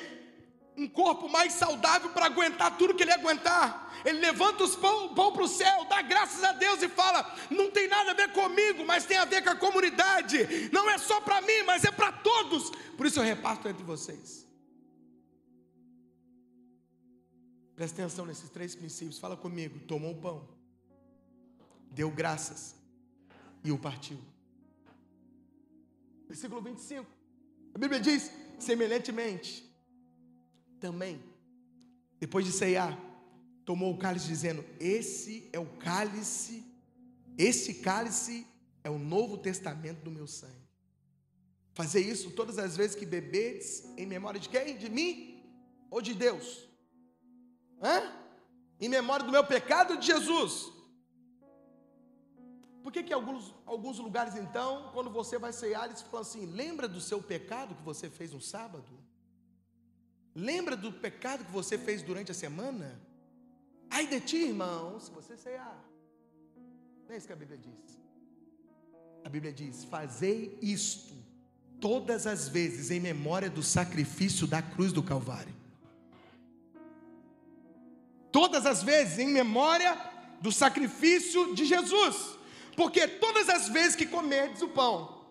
[0.78, 3.93] um corpo mais saudável para aguentar tudo que ele ia aguentar.
[4.06, 7.69] Ele levanta os pão, pão para o céu, dá graças a Deus e fala: não
[7.69, 10.69] tem nada a ver comigo, mas tem a ver com a comunidade.
[10.71, 12.71] Não é só para mim, mas é para todos.
[12.95, 14.42] Por isso eu reparto entre vocês.
[17.75, 19.19] Presta atenção nesses três princípios.
[19.19, 19.79] Fala comigo.
[19.79, 20.47] Tomou o pão,
[21.91, 22.75] deu graças
[23.63, 24.19] e o partiu.
[26.27, 27.09] Versículo 25.
[27.73, 29.69] A Bíblia diz: semelhantemente,
[30.79, 31.21] também,
[32.19, 32.99] depois de ceiar,
[33.65, 36.63] tomou o cálice, dizendo: Esse é o cálice,
[37.38, 38.45] esse cálice
[38.83, 40.63] é o novo testamento do meu sangue.
[41.73, 44.77] Fazer isso todas as vezes que bebedes, em memória de quem?
[44.77, 45.43] De mim
[45.89, 46.72] ou de Deus?
[47.81, 48.12] Hã?
[48.79, 50.71] Em memória do meu pecado de Jesus?
[52.83, 56.88] Por que, que alguns, alguns lugares, então, quando você vai cear, eles falam assim: lembra
[56.88, 58.91] do seu pecado que você fez no sábado?
[60.36, 62.99] Lembra do pecado que você fez durante a semana?
[63.89, 65.81] Ai de ti, irmão, se você cear.
[67.07, 68.01] Não é isso que a Bíblia diz.
[69.23, 71.13] A Bíblia diz: fazei isto
[71.79, 75.62] todas as vezes em memória do sacrifício da cruz do Calvário.
[78.34, 79.98] Todas as vezes em memória
[80.41, 82.38] do sacrifício de Jesus.
[82.76, 85.24] Porque todas as vezes que comerdes o pão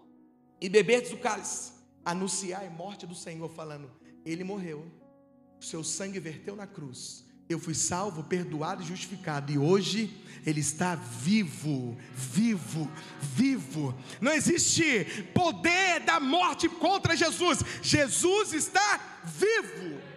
[0.60, 1.72] e beberdes o cálice,
[2.04, 3.90] anunciai a morte do Senhor, falando:
[4.24, 4.86] Ele morreu,
[5.60, 10.60] o seu sangue verteu na cruz, eu fui salvo, perdoado e justificado, e hoje Ele
[10.60, 12.88] está vivo, vivo,
[13.20, 13.94] vivo.
[14.20, 20.11] Não existe poder da morte contra Jesus, Jesus está vivo.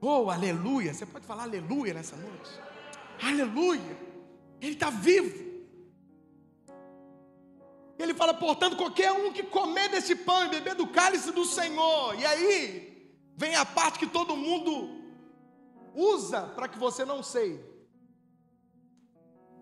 [0.00, 0.94] Oh, aleluia!
[0.94, 2.50] Você pode falar aleluia nessa noite?
[3.22, 3.96] Aleluia!
[4.60, 5.50] Ele está vivo.
[7.98, 12.18] Ele fala, portanto, qualquer um que comer desse pão e beber do cálice do Senhor.
[12.18, 15.02] E aí vem a parte que todo mundo
[15.94, 17.62] usa para que você não sei.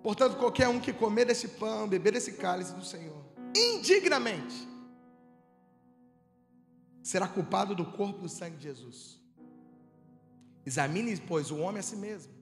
[0.05, 3.25] Portanto, qualquer um que comer desse pão, beber desse cálice do Senhor,
[3.57, 4.69] indignamente,
[7.03, 9.18] será culpado do corpo e do sangue de Jesus.
[10.69, 12.33] Examine, pois, o homem a si mesmo.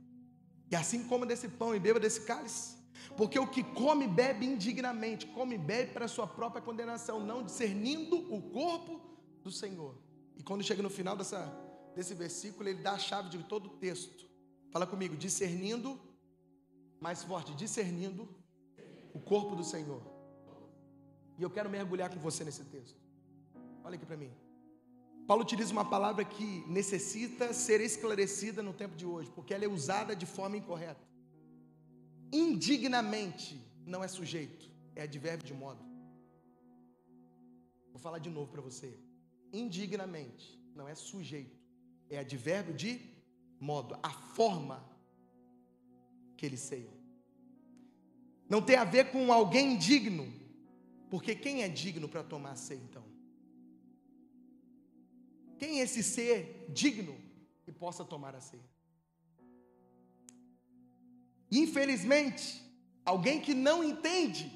[0.71, 2.75] E assim coma desse pão e beba desse cálice.
[3.17, 8.17] Porque o que come bebe indignamente, come e bebe para sua própria condenação, não discernindo
[8.35, 9.01] o corpo
[9.45, 9.95] do Senhor.
[10.37, 11.41] E quando chega no final dessa,
[11.95, 14.29] desse versículo, ele dá a chave de todo o texto.
[14.73, 15.89] Fala comigo, discernindo,
[17.01, 18.29] mais forte, discernindo
[19.15, 20.03] o corpo do Senhor.
[21.39, 22.99] E eu quero mergulhar com você nesse texto.
[23.85, 24.33] Olha aqui para mim.
[25.27, 29.69] Paulo utiliza uma palavra que necessita ser esclarecida no tempo de hoje, porque ela é
[29.69, 31.05] usada de forma incorreta.
[32.33, 35.85] Indignamente não é sujeito, é advérbio de modo.
[37.91, 38.99] Vou falar de novo para você.
[39.53, 41.59] Indignamente não é sujeito,
[42.09, 43.01] é advérbio de
[43.59, 44.85] modo, a forma
[46.37, 46.93] que eles seiam.
[48.49, 50.33] Não tem a ver com alguém digno,
[51.11, 53.16] porque quem é digno para tomar ceia então?
[55.59, 57.17] Quem é esse ser digno
[57.65, 58.65] que possa tomar a ceia?
[61.51, 62.63] Infelizmente,
[63.05, 64.53] alguém que não entende,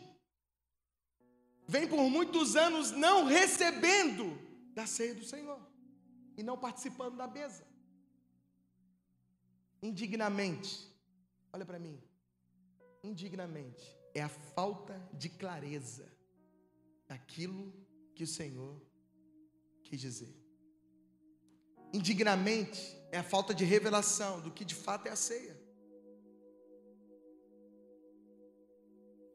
[1.67, 4.39] vem por muitos anos não recebendo
[4.75, 5.61] da ceia do Senhor
[6.37, 7.67] e não participando da mesa.
[9.83, 10.87] Indignamente,
[11.53, 11.99] olha para mim,
[13.03, 16.11] indignamente é a falta de clareza
[17.07, 17.73] daquilo
[18.15, 18.81] que o Senhor
[19.83, 20.40] quis dizer.
[21.93, 25.59] Indignamente é a falta de revelação do que de fato é a ceia.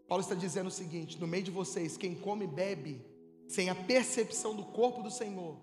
[0.07, 3.05] Paulo está dizendo o seguinte: no meio de vocês, quem come e bebe
[3.47, 5.61] sem a percepção do corpo do Senhor,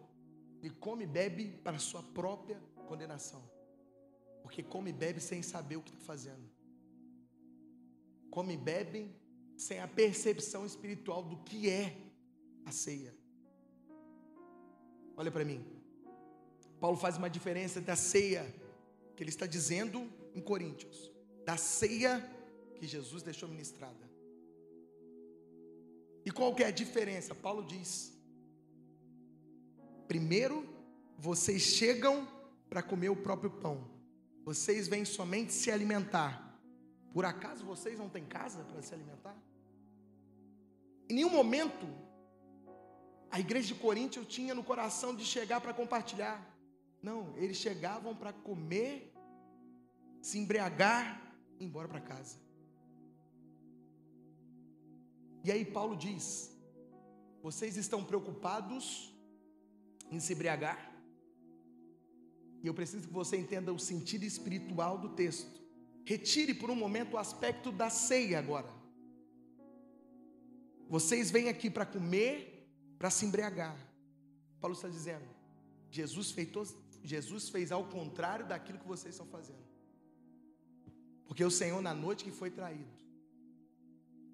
[0.63, 3.43] e come e bebe para a sua própria condenação,
[4.43, 6.49] porque come e bebe sem saber o que está fazendo,
[8.31, 9.11] come e bebe
[9.57, 11.97] sem a percepção espiritual do que é
[12.65, 13.15] a ceia.
[15.17, 15.65] Olha para mim,
[16.83, 18.43] Paulo faz uma diferença da ceia
[19.15, 21.13] que ele está dizendo em Coríntios,
[21.45, 22.13] da ceia
[22.75, 24.11] que Jesus deixou ministrada.
[26.27, 27.37] E qual que é a diferença?
[27.37, 28.13] Paulo diz:
[30.09, 30.69] primeiro,
[31.17, 32.27] vocês chegam
[32.69, 33.89] para comer o próprio pão,
[34.45, 36.61] vocês vêm somente se alimentar.
[37.13, 39.41] Por acaso vocês não têm casa para se alimentar?
[41.09, 41.87] Em nenhum momento
[43.31, 46.52] a igreja de Coríntios tinha no coração de chegar para compartilhar.
[47.03, 49.13] Não, eles chegavam para comer,
[50.21, 52.39] se embriagar e ir embora para casa.
[55.45, 56.53] E aí Paulo diz:
[57.43, 59.13] vocês estão preocupados
[60.11, 60.93] em se embriagar?
[62.63, 65.61] E eu preciso que você entenda o sentido espiritual do texto.
[66.05, 68.73] Retire por um momento o aspecto da ceia agora.
[70.89, 73.77] Vocês vêm aqui para comer, para se embriagar.
[74.61, 75.27] Paulo está dizendo:
[75.91, 76.49] Jesus fez,
[77.03, 79.65] Jesus fez ao contrário daquilo que vocês estão fazendo.
[81.27, 82.91] Porque o Senhor, na noite que foi traído,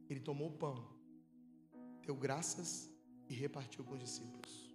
[0.08, 0.98] ele tomou o pão
[2.08, 2.90] deu graças
[3.28, 4.74] e repartiu com os discípulos.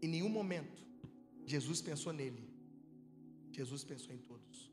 [0.00, 0.80] Em nenhum momento
[1.44, 2.48] Jesus pensou nele,
[3.50, 4.70] Jesus pensou em todos.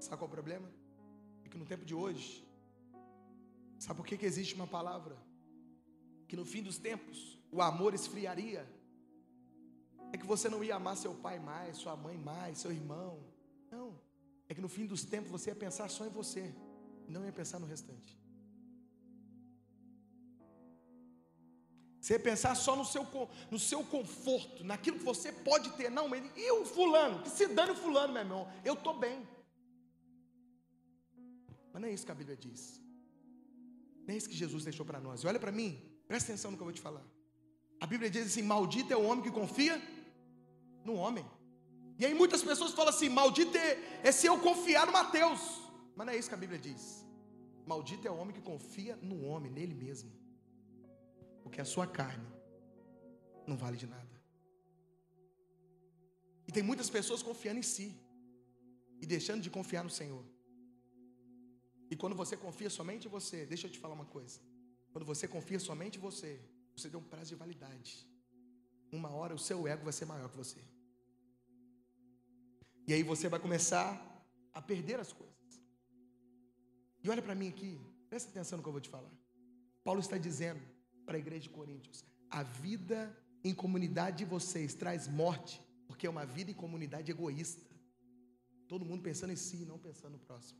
[0.00, 0.68] Sabe qual é o problema?
[1.44, 2.44] É que no tempo de hoje,
[3.78, 5.16] sabe por que, que existe uma palavra?
[6.26, 8.68] Que no fim dos tempos o amor esfriaria.
[10.12, 13.18] É que você não ia amar seu pai mais, sua mãe mais, seu irmão.
[13.70, 13.98] Não.
[14.48, 16.54] É que no fim dos tempos você ia pensar só em você,
[17.08, 18.18] não ia pensar no restante.
[22.06, 23.04] Você pensar só no seu,
[23.50, 25.90] no seu conforto, naquilo que você pode ter.
[25.90, 27.20] Não, ele, e o fulano?
[27.20, 28.48] Que se dane o fulano, meu irmão.
[28.64, 29.26] Eu estou bem.
[31.72, 32.80] Mas não é isso que a Bíblia diz.
[34.06, 35.22] Não é isso que Jesus deixou para nós.
[35.22, 37.04] E olha para mim, presta atenção no que eu vou te falar.
[37.80, 39.76] A Bíblia diz assim: maldito é o homem que confia
[40.86, 41.26] no homem.
[41.98, 43.70] E aí muitas pessoas falam assim: maldito é,
[44.08, 45.42] é se eu confiar no Mateus.
[45.96, 47.04] Mas não é isso que a Bíblia diz.
[47.66, 50.10] Maldito é o homem que confia no homem, nele mesmo
[51.46, 52.28] porque a sua carne
[53.46, 54.14] não vale de nada.
[56.48, 57.88] E tem muitas pessoas confiando em si
[59.00, 60.24] e deixando de confiar no Senhor.
[61.88, 64.40] E quando você confia somente em você, deixa eu te falar uma coisa.
[64.92, 66.40] Quando você confia somente em você,
[66.76, 67.92] você tem um prazo de validade.
[68.90, 70.60] Uma hora o seu ego vai ser maior que você.
[72.86, 73.90] E aí você vai começar
[74.54, 75.36] a perder as coisas.
[77.02, 79.10] E olha para mim aqui, presta atenção no que eu vou te falar.
[79.84, 80.60] Paulo está dizendo
[81.04, 86.10] para a igreja de Coríntios: a vida em comunidade de vocês traz morte, porque é
[86.10, 87.64] uma vida em comunidade egoísta.
[88.68, 90.58] Todo mundo pensando em si, não pensando no próximo.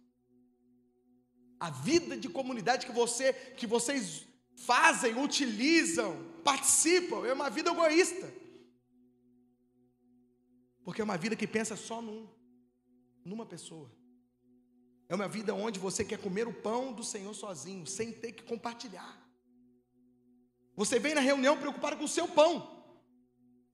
[1.58, 8.32] A vida de comunidade que você que vocês fazem, utilizam, participam, é uma vida egoísta.
[10.86, 12.28] Porque é uma vida que pensa só num,
[13.24, 13.90] numa pessoa.
[15.08, 18.44] É uma vida onde você quer comer o pão do Senhor sozinho, sem ter que
[18.44, 19.20] compartilhar.
[20.76, 22.86] Você vem na reunião preocupado com o seu pão.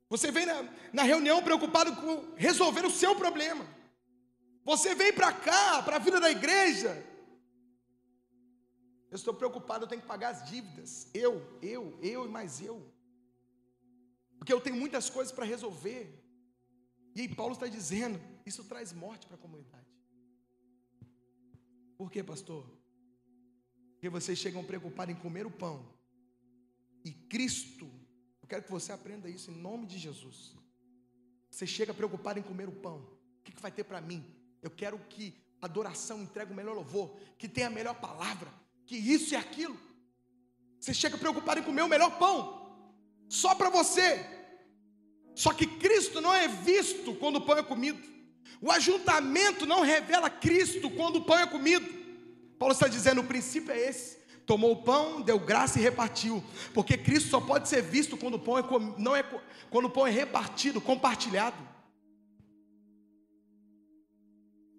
[0.08, 3.66] Você vem na, na reunião preocupado com resolver o seu problema.
[4.64, 7.06] Você vem para cá, para a vida da igreja.
[9.10, 11.08] Eu estou preocupado, eu tenho que pagar as dívidas.
[11.12, 12.90] Eu, eu, eu e mais eu.
[14.38, 16.21] Porque eu tenho muitas coisas para resolver.
[17.14, 19.86] E aí Paulo está dizendo, isso traz morte para a comunidade.
[21.96, 22.66] Por quê, pastor?
[23.92, 25.86] Porque vocês chegam preocupados em comer o pão.
[27.04, 27.88] E Cristo,
[28.40, 30.56] eu quero que você aprenda isso em nome de Jesus.
[31.50, 32.98] Você chega preocupado em comer o pão.
[32.98, 34.24] O que, que vai ter para mim?
[34.62, 38.52] Eu quero que a adoração entregue o melhor louvor, que tenha a melhor palavra,
[38.86, 39.78] que isso e aquilo.
[40.80, 42.88] Você chega preocupado em comer o melhor pão,
[43.28, 44.41] só para você.
[45.34, 48.00] Só que Cristo não é visto quando o pão é comido.
[48.60, 51.86] O ajuntamento não revela Cristo quando o pão é comido.
[52.58, 54.18] Paulo está dizendo: o princípio é esse.
[54.46, 56.42] Tomou o pão, deu graça e repartiu.
[56.74, 58.62] Porque Cristo só pode ser visto quando o pão é,
[58.98, 59.22] não é,
[59.70, 61.56] quando o pão é repartido, compartilhado.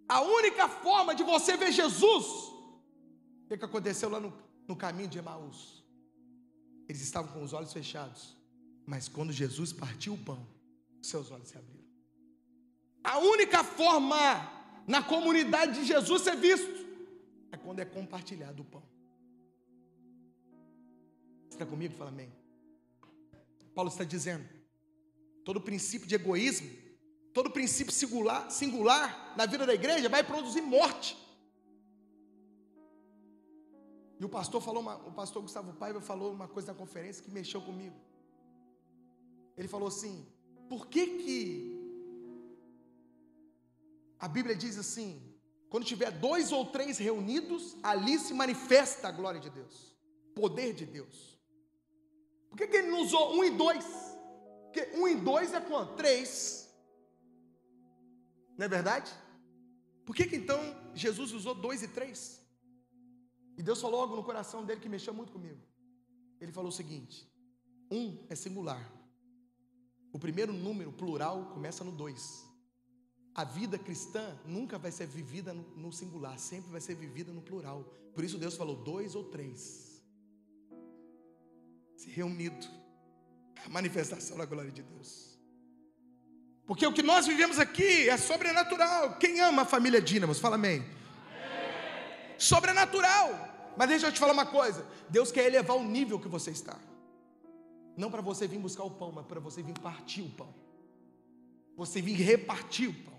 [0.07, 4.33] A única forma de você ver Jesus, o que, que aconteceu lá no,
[4.67, 5.83] no caminho de Emaús?
[6.87, 8.37] Eles estavam com os olhos fechados,
[8.85, 10.45] mas quando Jesus partiu o pão,
[11.01, 11.83] seus olhos se abriram.
[13.03, 14.15] A única forma
[14.87, 16.83] na comunidade de Jesus ser visto
[17.51, 18.83] é quando é compartilhado o pão.
[21.47, 21.95] Você está comigo?
[21.95, 22.31] Fala amém.
[23.75, 24.47] Paulo está dizendo:
[25.43, 26.69] todo princípio de egoísmo,
[27.33, 31.17] todo princípio singular, singular na vida da igreja vai produzir morte.
[34.19, 37.29] E o pastor falou, uma, o pastor Gustavo Paiva falou uma coisa na conferência que
[37.29, 37.95] mexeu comigo.
[39.57, 40.25] Ele falou assim:
[40.69, 41.73] por que que
[44.19, 45.21] a Bíblia diz assim:
[45.73, 49.97] quando tiver dois ou três reunidos, ali se manifesta a glória de Deus,
[50.35, 51.37] poder de Deus.
[52.47, 53.85] Por que, que ele não usou um e dois?
[54.65, 55.95] Porque um e dois é quanto?
[55.95, 56.71] Três.
[58.55, 59.11] Não é verdade?
[60.05, 60.59] Por que, que então
[60.93, 62.39] Jesus usou dois e três?
[63.57, 65.59] E Deus falou algo no coração dele que mexeu muito comigo.
[66.39, 67.27] Ele falou o seguinte:
[67.91, 69.02] um é singular.
[70.13, 72.45] O primeiro número plural começa no dois.
[73.33, 77.83] A vida cristã nunca vai ser vivida no, singular, sempre vai ser vivida no plural.
[78.13, 80.03] Por isso Deus falou dois ou três.
[81.97, 82.67] Se reunido.
[83.65, 85.39] A manifestação da glória de Deus.
[86.67, 89.17] Porque o que nós vivemos aqui é sobrenatural.
[89.17, 90.37] Quem ama a família Dínamos?
[90.37, 90.85] Fala amém.
[92.37, 93.73] Sobrenatural.
[93.75, 96.77] Mas deixa eu te falar uma coisa: Deus quer elevar o nível que você está.
[97.95, 100.53] Não para você vir buscar o pão, mas para você vir partir o pão.
[101.75, 103.13] Você vir repartir o pão.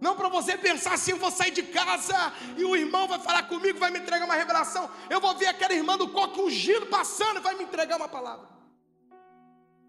[0.00, 2.14] Não para você pensar assim, eu vou sair de casa
[2.56, 4.90] e o irmão vai falar comigo, vai me entregar uma revelação.
[5.08, 8.46] Eu vou ver aquela irmã do coque ungido passando vai me entregar uma palavra.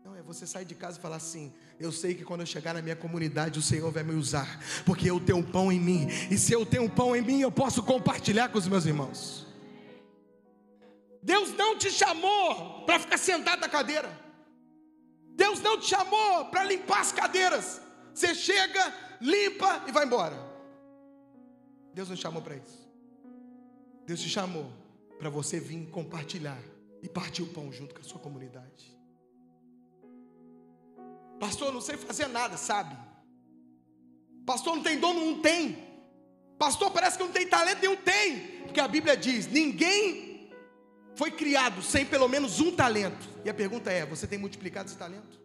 [0.06, 2.74] Não, é você sair de casa e falar assim: eu sei que quando eu chegar
[2.74, 6.08] na minha comunidade o Senhor vai me usar, porque eu tenho um pão em mim,
[6.32, 9.47] e se eu tenho um pão em mim, eu posso compartilhar com os meus irmãos.
[11.28, 14.10] Deus não te chamou para ficar sentado na cadeira.
[15.36, 17.82] Deus não te chamou para limpar as cadeiras.
[18.14, 20.38] Você chega, limpa e vai embora.
[21.94, 22.90] Deus não chamou para isso.
[24.06, 24.72] Deus te chamou
[25.20, 26.62] para você vir compartilhar
[27.04, 28.98] e partir o pão junto com a sua comunidade.
[31.42, 32.98] Pastor, não sei fazer nada, sabe?
[34.46, 35.78] Pastor, não tem dono, não tem.
[36.58, 38.62] Pastor, parece que não tem talento, nenhum tem.
[38.62, 40.27] Porque a Bíblia diz: ninguém
[41.18, 43.28] foi criado sem pelo menos um talento.
[43.44, 45.42] E a pergunta é: você tem multiplicado esse talento?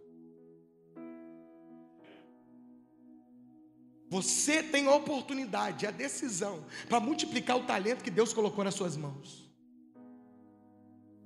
[4.10, 8.94] Você tem a oportunidade, a decisão para multiplicar o talento que Deus colocou nas suas
[8.94, 9.50] mãos.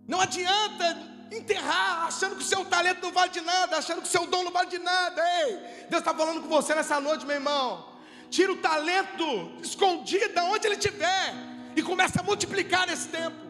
[0.06, 0.96] Não adianta
[1.32, 4.44] enterrar achando que o seu talento não vale de nada, achando que o seu dom
[4.44, 5.20] não vale de nada.
[5.40, 5.56] Ei,
[5.90, 7.96] Deus está falando com você nessa noite, meu irmão.
[8.30, 11.34] Tira o talento escondido onde ele estiver
[11.74, 13.45] e começa a multiplicar nesse tempo.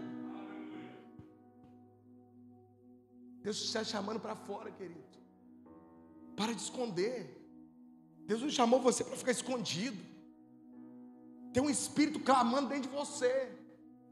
[3.47, 5.05] Deus está chamando para fora, querido.
[6.37, 7.33] Para de esconder.
[8.27, 9.97] Deus não chamou você para ficar escondido.
[11.53, 13.53] Tem um espírito clamando dentro de você.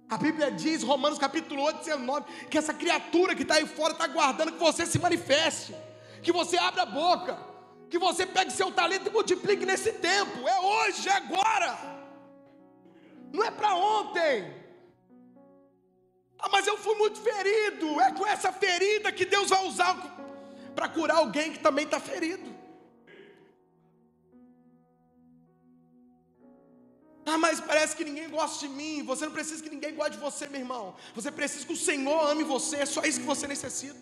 [0.09, 4.05] A Bíblia diz, Romanos capítulo 8, 19, que essa criatura que está aí fora está
[4.05, 5.74] aguardando que você se manifeste,
[6.22, 7.37] que você abra a boca,
[7.91, 10.47] que você pegue seu talento e multiplique nesse tempo.
[10.47, 11.76] É hoje, é agora.
[13.32, 14.64] Não é para ontem.
[16.45, 17.99] Ah, mas eu fui muito ferido.
[18.03, 19.95] É com essa ferida que Deus vai usar
[20.76, 22.55] para curar alguém que também está ferido.
[27.24, 29.03] Ah, mas parece que ninguém gosta de mim.
[29.05, 30.95] Você não precisa que ninguém goste de você, meu irmão.
[31.14, 32.76] Você precisa que o Senhor ame você.
[32.76, 33.99] É só isso que você necessita.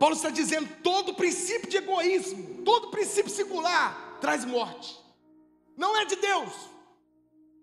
[0.00, 4.98] Paulo está dizendo: todo princípio de egoísmo, todo princípio singular traz morte.
[5.76, 6.52] Não é de Deus.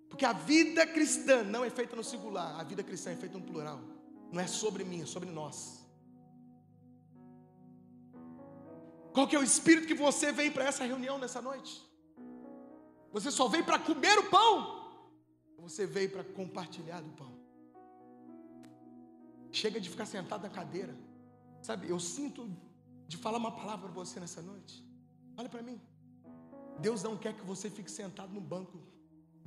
[0.09, 3.43] Porque a vida cristã não é feita no singular, a vida cristã é feita no
[3.43, 3.79] plural.
[4.31, 5.85] Não é sobre mim, é sobre nós.
[9.13, 11.83] Qual que é o espírito que você vem para essa reunião nessa noite?
[13.11, 14.77] Você só veio para comer o pão?
[15.59, 17.33] Você veio para compartilhar do pão?
[19.51, 20.95] Chega de ficar sentado na cadeira.
[21.61, 22.47] Sabe, eu sinto
[23.07, 24.85] de falar uma palavra para você nessa noite.
[25.35, 25.81] Olha para mim.
[26.79, 28.79] Deus não quer que você fique sentado no banco.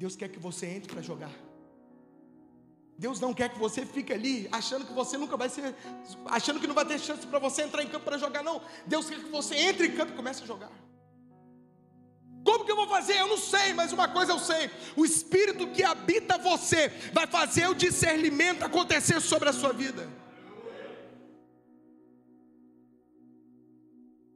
[0.00, 1.30] Deus quer que você entre para jogar.
[2.96, 5.74] Deus não quer que você fique ali achando que você nunca vai ser,
[6.24, 8.62] achando que não vai ter chance para você entrar em campo para jogar, não.
[8.86, 10.72] Deus quer que você entre em campo e comece a jogar.
[12.42, 13.16] Como que eu vou fazer?
[13.20, 17.68] Eu não sei, mas uma coisa eu sei: o Espírito que habita você vai fazer
[17.68, 20.08] o discernimento acontecer sobre a sua vida.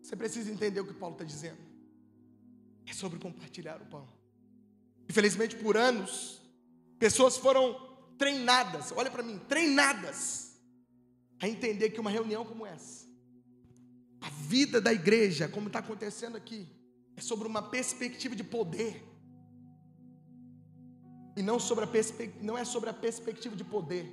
[0.03, 1.63] Você precisa entender o que Paulo está dizendo.
[2.87, 4.07] É sobre compartilhar o pão.
[5.09, 6.41] Infelizmente, por anos,
[6.99, 7.77] pessoas foram
[8.19, 10.57] treinadas, olha para mim, treinadas
[11.41, 13.07] a entender que uma reunião como essa,
[14.21, 16.67] a vida da igreja, como está acontecendo aqui,
[17.17, 19.03] é sobre uma perspectiva de poder.
[21.37, 21.89] E não, sobre a
[22.41, 24.11] não é sobre a perspectiva de poder,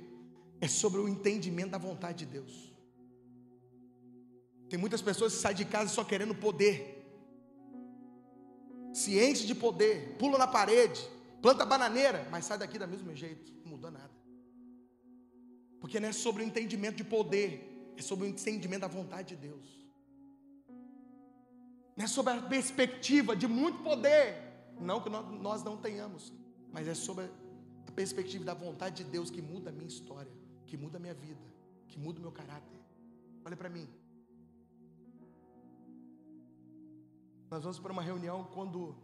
[0.60, 2.72] é sobre o entendimento da vontade de Deus.
[4.68, 7.01] Tem muitas pessoas que saem de casa só querendo poder,
[8.92, 11.00] ciente de poder, pula na parede,
[11.40, 14.10] planta bananeira, mas sai daqui do mesmo jeito mudou nada.
[15.80, 19.48] Porque não é sobre o entendimento de poder, é sobre o entendimento da vontade de
[19.48, 19.66] Deus.
[21.96, 24.36] Não é sobre a perspectiva de muito poder,
[24.80, 26.32] não que nós não tenhamos,
[26.72, 27.24] mas é sobre
[27.86, 30.32] a perspectiva da vontade de Deus que muda a minha história,
[30.66, 31.42] que muda a minha vida,
[31.88, 32.78] que muda o meu caráter.
[33.44, 33.88] Olha para mim.
[37.52, 38.96] Nós vamos para uma reunião quando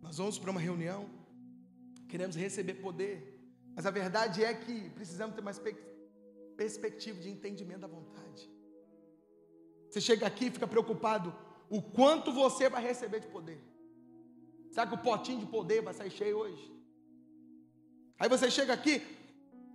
[0.00, 1.10] nós vamos para uma reunião,
[2.08, 3.16] queremos receber poder,
[3.74, 5.60] mas a verdade é que precisamos ter mais
[6.56, 8.48] perspectiva de entendimento da vontade.
[9.90, 11.34] Você chega aqui e fica preocupado
[11.68, 13.60] o quanto você vai receber de poder.
[14.70, 16.72] Será que o potinho de poder vai sair cheio hoje?
[18.16, 19.02] Aí você chega aqui,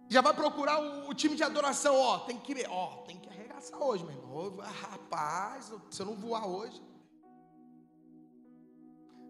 [0.07, 3.83] já vai procurar o, o time de adoração, ó, tem que, ó, tem que arregaçar
[3.83, 4.55] hoje, meu irmão.
[4.59, 6.81] Rapaz, se eu não voar hoje,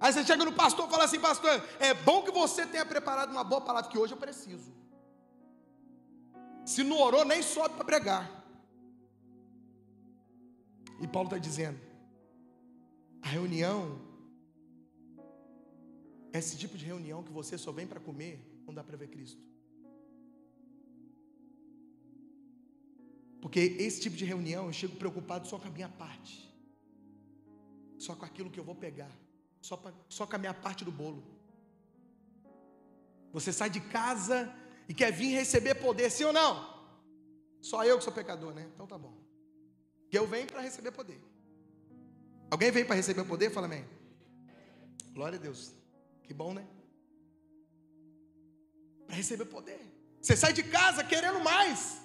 [0.02, 3.30] Aí você chega no pastor e fala assim: Pastor, é bom que você tenha preparado
[3.30, 4.74] uma boa palavra, que hoje eu preciso.
[6.66, 8.24] Se não orou, nem sobe para pregar.
[11.00, 11.80] E Paulo está dizendo:
[13.22, 14.02] a reunião,
[16.34, 19.44] esse tipo de reunião que você só vem para comer, não dá para ver Cristo.
[23.40, 26.52] Porque esse tipo de reunião eu chego preocupado só com a minha parte,
[28.00, 29.21] só com aquilo que eu vou pegar
[29.62, 31.24] só, pra, só com a minha parte do bolo.
[33.32, 34.54] Você sai de casa
[34.90, 36.70] e quer vir receber poder, sim ou não?
[37.62, 38.70] Só eu que sou pecador, né?
[38.74, 39.16] Então tá bom.
[40.10, 41.22] Que eu venho para receber poder.
[42.50, 43.50] Alguém vem para receber poder?
[43.52, 43.86] Fala amém.
[45.14, 45.74] Glória a Deus.
[46.24, 46.68] Que bom, né?
[49.06, 49.80] Para receber poder.
[50.22, 52.02] Você sai de casa querendo mais.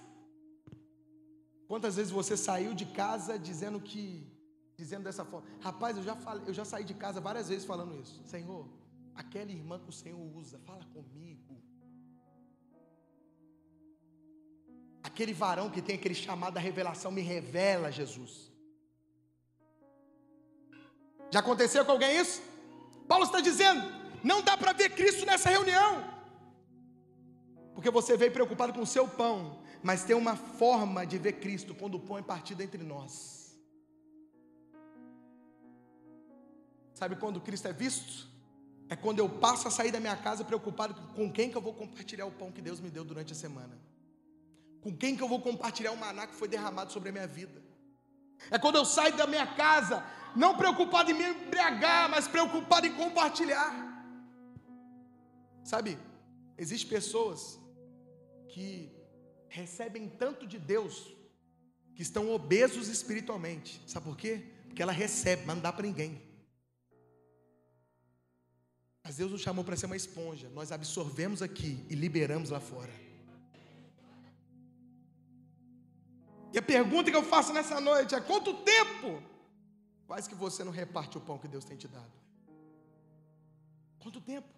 [1.66, 4.36] Quantas vezes você saiu de casa dizendo que
[4.77, 7.99] dizendo dessa forma: Rapaz, eu já, falei, eu já saí de casa várias vezes falando
[8.01, 8.20] isso.
[8.24, 8.68] Senhor,
[9.14, 11.62] aquela irmã que o Senhor usa, fala comigo.
[15.03, 18.53] Aquele varão que tem aquele chamado da revelação, me revela, Jesus.
[21.31, 22.43] Já aconteceu com alguém isso?
[23.09, 23.83] Paulo está dizendo:
[24.22, 26.05] não dá para ver Cristo nessa reunião,
[27.74, 31.74] porque você veio preocupado com o seu pão, mas tem uma forma de ver Cristo
[31.74, 33.36] quando o pão é partido entre nós.
[36.97, 38.26] Sabe quando Cristo é visto?
[38.88, 41.74] É quando eu passo a sair da minha casa preocupado com quem que eu vou
[41.74, 43.78] compartilhar o pão que Deus me deu durante a semana.
[44.80, 47.62] Com quem que eu vou compartilhar o maná que foi derramado sobre a minha vida.
[48.51, 50.03] É quando eu saio da minha casa,
[50.34, 53.70] não preocupado em me embriagar, mas preocupado em compartilhar.
[55.64, 55.99] Sabe,
[56.57, 57.61] existem pessoas
[58.49, 58.90] que
[59.51, 61.14] recebem tanto de Deus
[61.94, 63.82] que estão obesos espiritualmente.
[63.86, 64.47] Sabe por quê?
[64.66, 66.36] Porque ela recebe, mas não dá para ninguém.
[69.07, 70.48] Mas Deus nos chamou para ser uma esponja.
[70.52, 72.92] Nós absorvemos aqui e liberamos lá fora.
[76.52, 79.22] E a pergunta que eu faço nessa noite é: quanto tempo
[80.09, 82.11] faz que você não reparte o pão que Deus tem te dado?
[84.00, 84.48] Quanto tempo?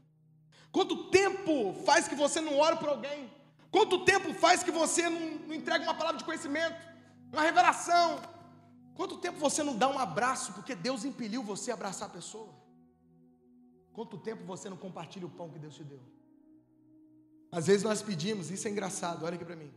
[0.72, 3.30] Quanto tempo faz que você não ora por alguém?
[3.70, 6.80] Quanto tempo faz que você não, não entrega uma palavra de conhecimento,
[7.30, 8.18] uma revelação?
[8.94, 12.57] Quanto tempo você não dá um abraço porque Deus impeliu você a abraçar a pessoa?
[13.98, 16.00] Quanto tempo você não compartilha o pão que Deus te deu?
[17.50, 19.72] Às vezes nós pedimos, isso é engraçado, olha aqui para mim.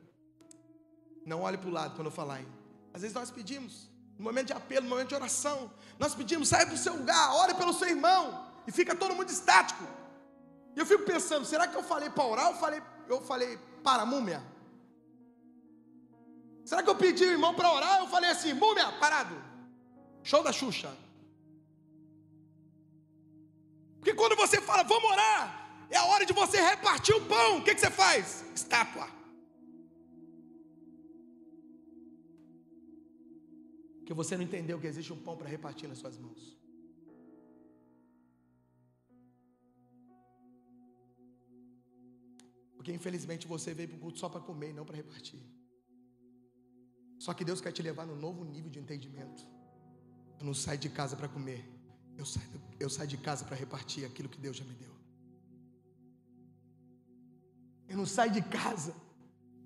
[1.26, 2.48] Não olhe para o lado quando eu falar, hein?
[2.94, 6.68] Às vezes nós pedimos, no momento de apelo, no momento de oração, nós pedimos, sai
[6.68, 9.84] do seu lugar, ore pelo seu irmão, e fica todo mundo estático.
[10.76, 14.06] E eu fico pensando, será que eu falei para orar ou falei, eu falei para
[14.06, 14.44] múmia?
[16.64, 18.02] Será que eu pedi o irmão para orar?
[18.02, 19.36] Eu falei assim, múmia, parado.
[20.22, 20.96] Show da Xuxa.
[24.02, 27.60] Porque quando você fala, vamos orar, é a hora de você repartir o pão.
[27.60, 28.44] O que, que você faz?
[28.56, 29.08] Estátua.
[34.00, 36.58] Porque você não entendeu que existe um pão para repartir nas suas mãos.
[42.76, 45.40] Porque infelizmente você veio para o culto só para comer e não para repartir.
[47.20, 49.48] Só que Deus quer te levar num novo nível de entendimento.
[50.40, 51.81] Eu não saio de casa para comer.
[52.18, 52.48] Eu saio,
[52.80, 54.92] eu saio de casa para repartir aquilo que Deus já me deu.
[57.90, 58.96] Eu não saio de casa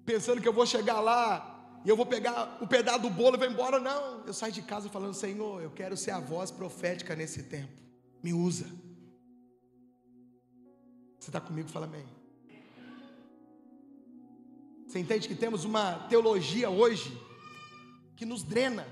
[0.06, 3.40] pensando que eu vou chegar lá e eu vou pegar o pedaço do bolo e
[3.40, 3.80] vou embora.
[3.80, 4.26] Não.
[4.26, 7.72] Eu saio de casa falando: Senhor, eu quero ser a voz profética nesse tempo.
[8.24, 8.66] Me usa.
[11.20, 11.70] Você está comigo?
[11.70, 12.06] Fala amém.
[14.88, 17.16] Você entende que temos uma teologia hoje
[18.16, 18.88] que nos drena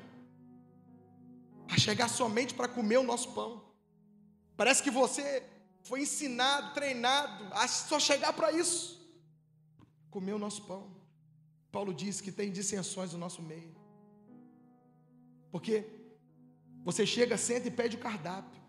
[1.85, 3.51] chegar somente para comer o nosso pão.
[4.55, 5.25] Parece que você
[5.89, 8.83] foi ensinado, treinado a só chegar para isso
[10.09, 10.83] comer o nosso pão.
[11.71, 13.75] Paulo diz que tem dissensões no nosso meio.
[15.51, 15.75] Porque
[16.83, 18.61] você chega, senta e pede o cardápio.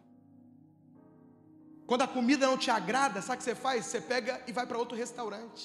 [1.87, 3.85] Quando a comida não te agrada, sabe o que você faz?
[3.85, 5.65] Você pega e vai para outro restaurante.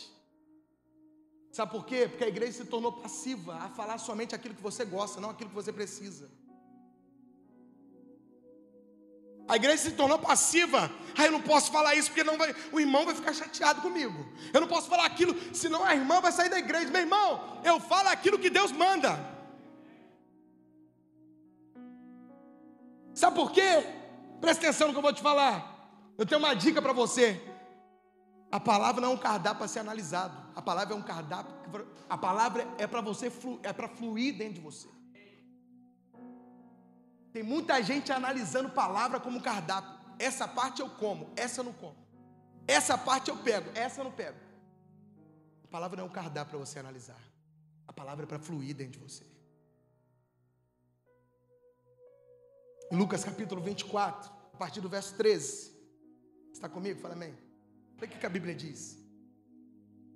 [1.51, 2.07] Sabe por quê?
[2.09, 5.49] Porque a igreja se tornou passiva a falar somente aquilo que você gosta, não aquilo
[5.49, 6.29] que você precisa.
[9.49, 10.91] A igreja se tornou passiva.
[11.17, 14.25] Ah, eu não posso falar isso porque não vai, o irmão vai ficar chateado comigo.
[14.53, 16.91] Eu não posso falar aquilo, senão a irmã vai sair da igreja.
[16.91, 19.19] Meu irmão, eu falo aquilo que Deus manda.
[23.13, 23.83] Sabe por quê?
[24.39, 25.91] Presta atenção no que eu vou te falar.
[26.15, 27.41] Eu tenho uma dica para você.
[28.51, 30.37] A palavra não é um cardápio para ser analisado.
[30.55, 31.53] A palavra é um cardápio.
[32.07, 33.31] A palavra é para você
[33.63, 34.87] é para fluir dentro de você.
[37.31, 39.97] Tem muita gente analisando palavra como cardápio.
[40.17, 41.95] Essa parte eu como, essa eu não como.
[42.67, 44.37] Essa parte eu pego, essa eu não pego.
[45.63, 47.19] A palavra não é um cardápio para você analisar.
[47.87, 49.25] A palavra é para fluir dentro de você.
[52.91, 55.77] Em Lucas capítulo 24, a partir do verso 13.
[56.51, 56.99] Está comigo?
[56.99, 57.37] Fala amém.
[57.97, 58.97] Olha o que a Bíblia diz.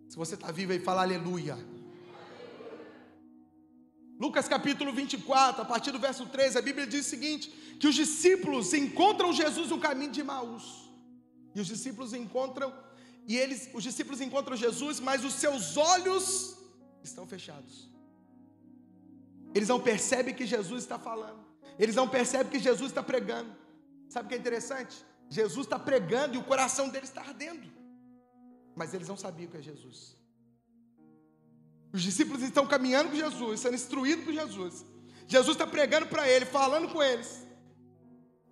[0.09, 1.57] Se você está vivo aí, fala aleluia.
[4.19, 7.49] Lucas capítulo 24, a partir do verso 13, a Bíblia diz o seguinte:
[7.79, 10.89] que os discípulos encontram Jesus no caminho de Maús.
[11.55, 12.73] E os discípulos encontram,
[13.27, 16.57] e eles, os discípulos encontram Jesus, mas os seus olhos
[17.03, 17.89] estão fechados.
[19.53, 21.43] Eles não percebem que Jesus está falando.
[21.77, 23.55] Eles não percebem que Jesus está pregando.
[24.09, 24.95] Sabe o que é interessante?
[25.29, 27.71] Jesus está pregando e o coração deles está ardendo.
[28.75, 30.17] Mas eles não sabiam que é Jesus.
[31.93, 34.83] Os discípulos estão caminhando com Jesus, sendo instruídos por Jesus.
[35.27, 37.45] Jesus está pregando para eles, falando com eles.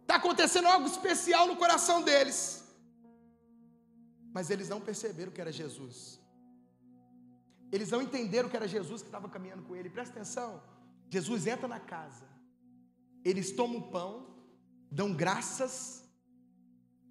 [0.02, 2.64] Está acontecendo algo especial no coração deles.
[4.32, 6.20] Mas eles não perceberam que era Jesus.
[7.72, 9.90] Eles não entenderam que era Jesus que estava caminhando com ele.
[9.90, 10.62] Presta atenção.
[11.10, 12.28] Jesus entra na casa.
[13.26, 14.36] Eles tomam o pão,
[14.92, 16.04] dão graças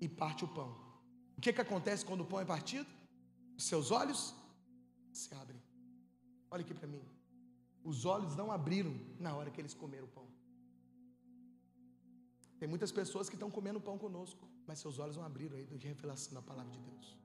[0.01, 0.79] e parte o pão.
[1.37, 2.89] O que, que acontece quando o pão é partido?
[3.57, 4.35] Os seus olhos
[5.13, 5.70] se abrem.
[6.51, 7.03] Olha aqui para mim.
[7.83, 10.27] Os olhos não abriram na hora que eles comeram o pão.
[12.59, 15.87] Tem muitas pessoas que estão comendo pão conosco, mas seus olhos não abriram aí de
[15.87, 17.17] revelação da palavra de Deus.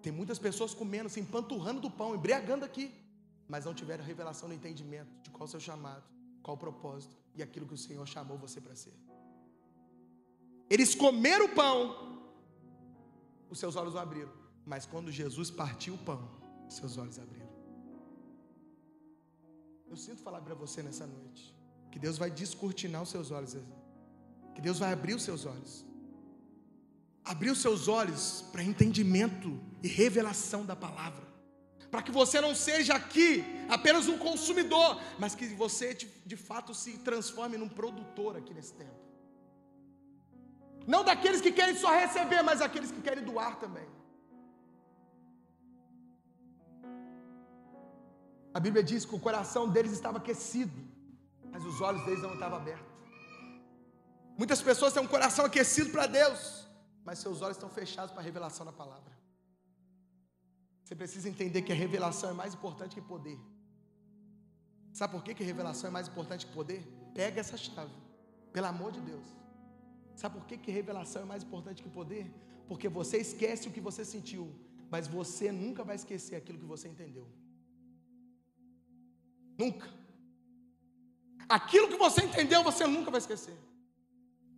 [0.00, 2.90] Tem muitas pessoas comendo, se empanturrando do pão, embriagando aqui,
[3.46, 6.02] mas não tiveram revelação no entendimento de qual o seu chamado,
[6.42, 8.94] qual o propósito e aquilo que o Senhor chamou você para ser.
[10.70, 12.30] Eles comeram o pão,
[13.50, 14.32] os seus olhos não abriram.
[14.64, 17.52] Mas quando Jesus partiu o pão, seus olhos abriram.
[19.88, 21.54] Eu sinto falar para você nessa noite
[21.90, 23.54] que Deus vai descortinar os seus olhos,
[24.54, 25.84] que Deus vai abrir os seus olhos,
[27.22, 31.26] abrir os seus olhos para entendimento e revelação da palavra,
[31.90, 36.96] para que você não seja aqui apenas um consumidor, mas que você de, fato se
[36.98, 38.98] transforme num produtor aqui nesse tempo
[40.86, 43.86] Não daqueles que querem só receber, mas daqueles que querem doar também.
[48.54, 50.72] A Bíblia diz que o coração deles estava aquecido,
[51.50, 52.92] mas os olhos deles não estavam abertos.
[54.36, 56.66] Muitas pessoas têm um coração aquecido para Deus,
[57.04, 59.12] mas seus olhos estão fechados para a revelação da palavra.
[60.84, 63.38] Você precisa entender que a revelação é mais importante que poder.
[64.92, 66.80] Sabe por que, que a revelação é mais importante que poder?
[67.14, 67.94] Pega essa chave,
[68.52, 69.24] pelo amor de Deus.
[70.14, 72.30] Sabe por que, que revelação é mais importante que poder?
[72.68, 74.54] Porque você esquece o que você sentiu,
[74.90, 77.26] mas você nunca vai esquecer aquilo que você entendeu.
[79.62, 79.88] Nunca.
[81.48, 83.56] Aquilo que você entendeu, você nunca vai esquecer.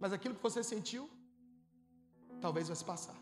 [0.01, 1.05] Mas aquilo que você sentiu,
[2.41, 3.19] talvez vai se passar.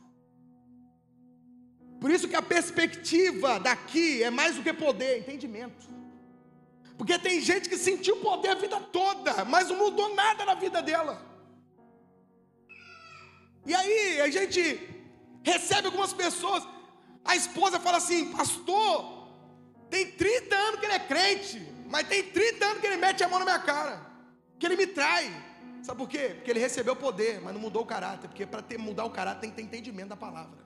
[2.00, 5.86] Por isso que a perspectiva daqui é mais do que poder, é entendimento.
[6.98, 10.82] Porque tem gente que sentiu poder a vida toda, mas não mudou nada na vida
[10.82, 11.14] dela.
[13.64, 14.60] E aí a gente
[15.44, 16.66] recebe algumas pessoas,
[17.24, 19.28] a esposa fala assim, pastor,
[19.88, 23.28] tem 30 anos que ele é crente, mas tem 30 anos que ele mete a
[23.28, 24.00] mão na minha cara,
[24.58, 25.30] que ele me trai.
[25.82, 26.32] Sabe por quê?
[26.36, 28.28] Porque ele recebeu poder, mas não mudou o caráter.
[28.28, 30.64] Porque para mudar o caráter tem que ter entendimento da palavra.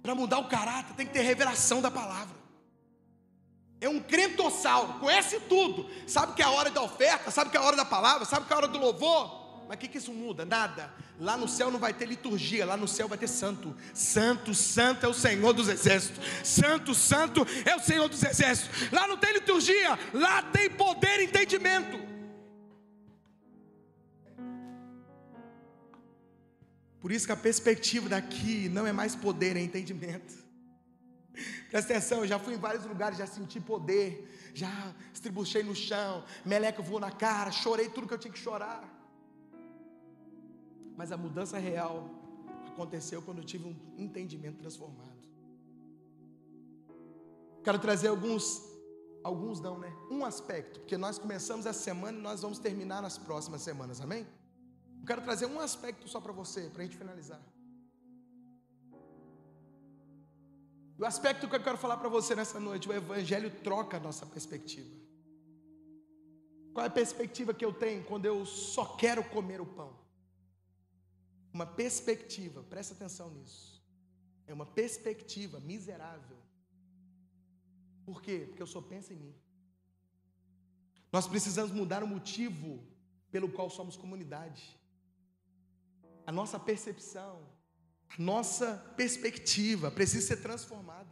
[0.00, 2.36] Para mudar o caráter tem que ter revelação da palavra.
[3.80, 5.90] É um crentossauro, conhece tudo.
[6.06, 8.46] Sabe que é a hora da oferta, sabe que é a hora da palavra, sabe
[8.46, 9.41] que é a hora do louvor.
[9.68, 10.44] Mas o que, que isso muda?
[10.44, 10.92] Nada.
[11.18, 13.74] Lá no céu não vai ter liturgia, lá no céu vai ter santo.
[13.94, 16.22] Santo, santo é o Senhor dos exércitos.
[16.44, 18.90] Santo, santo é o Senhor dos exércitos.
[18.90, 22.12] Lá não tem liturgia, lá tem poder e entendimento.
[27.00, 30.34] Por isso que a perspectiva daqui não é mais poder, é entendimento.
[31.68, 36.22] Presta atenção, eu já fui em vários lugares, já senti poder, já estribuchei no chão,
[36.44, 38.91] meleca voou na cara, chorei tudo que eu tinha que chorar.
[40.96, 42.08] Mas a mudança real
[42.66, 45.22] aconteceu quando eu tive um entendimento transformado.
[47.62, 48.62] Quero trazer alguns,
[49.22, 49.92] alguns não, né?
[50.10, 54.26] Um aspecto, porque nós começamos essa semana e nós vamos terminar nas próximas semanas, amém?
[55.00, 57.40] Eu quero trazer um aspecto só para você, para a gente finalizar.
[60.98, 64.24] O aspecto que eu quero falar para você nessa noite, o Evangelho troca a nossa
[64.24, 65.02] perspectiva.
[66.72, 70.01] Qual é a perspectiva que eu tenho quando eu só quero comer o pão?
[71.52, 73.82] Uma perspectiva, presta atenção nisso.
[74.46, 76.38] É uma perspectiva miserável.
[78.04, 78.46] Por quê?
[78.48, 79.34] Porque eu só penso em mim.
[81.12, 82.82] Nós precisamos mudar o motivo
[83.30, 84.78] pelo qual somos comunidade.
[86.26, 87.46] A nossa percepção,
[88.08, 91.10] a nossa perspectiva precisa ser transformada.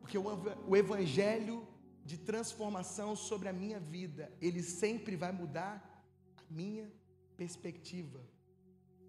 [0.00, 1.66] Porque o evangelho
[2.04, 6.04] de transformação sobre a minha vida, ele sempre vai mudar
[6.36, 6.92] a minha
[7.36, 8.20] perspectiva.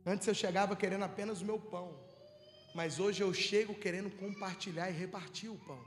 [0.06, 2.00] Antes eu chegava querendo apenas o meu pão,
[2.74, 5.84] mas hoje eu chego querendo compartilhar e repartir o pão.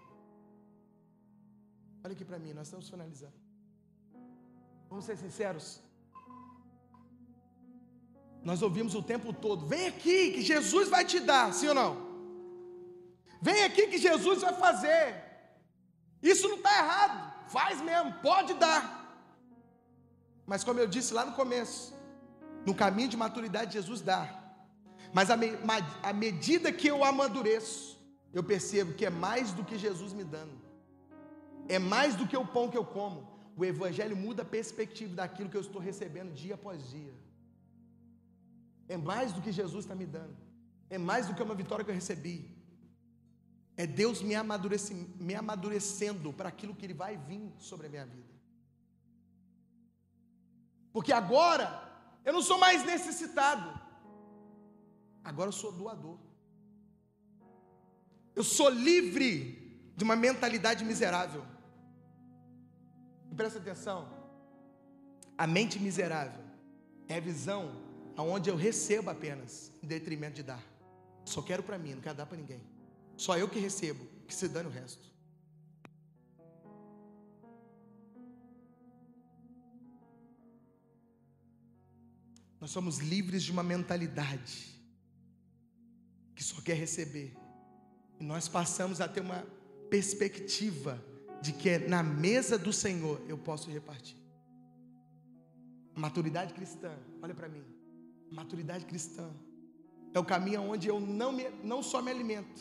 [2.03, 3.35] Olha aqui para mim, nós estamos finalizando.
[4.89, 5.81] Vamos ser sinceros.
[8.43, 12.09] Nós ouvimos o tempo todo: vem aqui que Jesus vai te dar, sim ou não?
[13.41, 15.25] Vem aqui que Jesus vai fazer.
[16.23, 18.83] Isso não está errado, faz mesmo, pode dar.
[20.47, 21.95] Mas como eu disse lá no começo,
[22.67, 24.39] no caminho de maturidade, Jesus dá.
[25.13, 27.99] Mas à medida que eu amadureço,
[28.33, 30.61] eu percebo que é mais do que Jesus me dando,
[31.69, 33.27] é mais do que o pão que eu como.
[33.57, 37.13] O Evangelho muda a perspectiva daquilo que eu estou recebendo dia após dia.
[38.89, 40.37] É mais do que Jesus está me dando,
[40.89, 42.57] é mais do que uma vitória que eu recebi.
[43.77, 48.07] É Deus me, amadureci, me amadurecendo para aquilo que Ele vai vir sobre a minha
[48.07, 48.35] vida.
[50.93, 51.88] Porque agora
[52.25, 53.79] eu não sou mais necessitado.
[55.25, 56.19] Agora eu sou doador.
[58.35, 61.45] Eu sou livre de uma mentalidade miserável.
[63.31, 64.09] E presta atenção.
[65.37, 66.45] A mente miserável
[67.09, 70.63] é a visão aonde eu recebo apenas, em detrimento de dar.
[71.25, 72.63] Só quero para mim, não quero dar para ninguém.
[73.17, 75.08] Só eu que recebo, que se dane o resto.
[82.61, 84.81] Nós somos livres de uma mentalidade
[86.35, 87.37] que só quer receber.
[88.19, 89.47] E nós passamos a ter uma
[89.89, 91.03] perspectiva
[91.41, 94.17] de que é na mesa do Senhor eu posso repartir.
[95.95, 97.65] Maturidade cristã, olha para mim.
[98.31, 99.31] Maturidade cristã
[100.13, 102.61] é o caminho onde eu não, me, não só me alimento,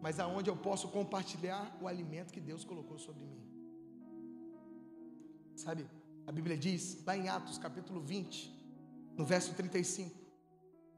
[0.00, 3.42] mas aonde eu posso compartilhar o alimento que Deus colocou sobre mim.
[5.56, 5.86] Sabe?
[6.26, 8.59] A Bíblia diz, lá em Atos capítulo 20,
[9.20, 10.18] no verso 35,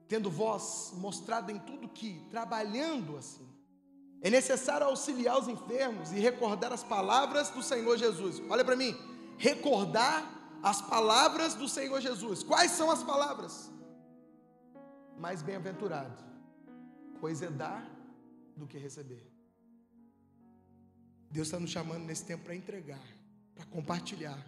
[0.06, 3.44] tendo vós mostrado em tudo que, trabalhando assim,
[4.20, 8.40] é necessário auxiliar os enfermos e recordar as palavras do Senhor Jesus.
[8.48, 8.96] Olha para mim,
[9.36, 10.22] recordar
[10.62, 12.44] as palavras do Senhor Jesus.
[12.44, 13.68] Quais são as palavras?
[15.18, 16.22] Mais bem-aventurado,
[17.20, 17.84] pois é dar
[18.56, 19.28] do que receber.
[21.28, 23.02] Deus está nos chamando nesse tempo para entregar,
[23.52, 24.38] para compartilhar,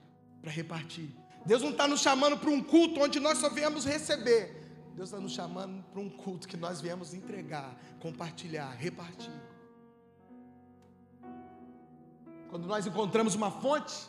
[0.41, 1.24] para repartir.
[1.45, 4.63] Deus não está nos chamando para um culto onde nós só viemos receber.
[4.95, 9.33] Deus está nos chamando para um culto que nós viemos entregar, compartilhar, repartir.
[12.49, 14.09] Quando nós encontramos uma fonte,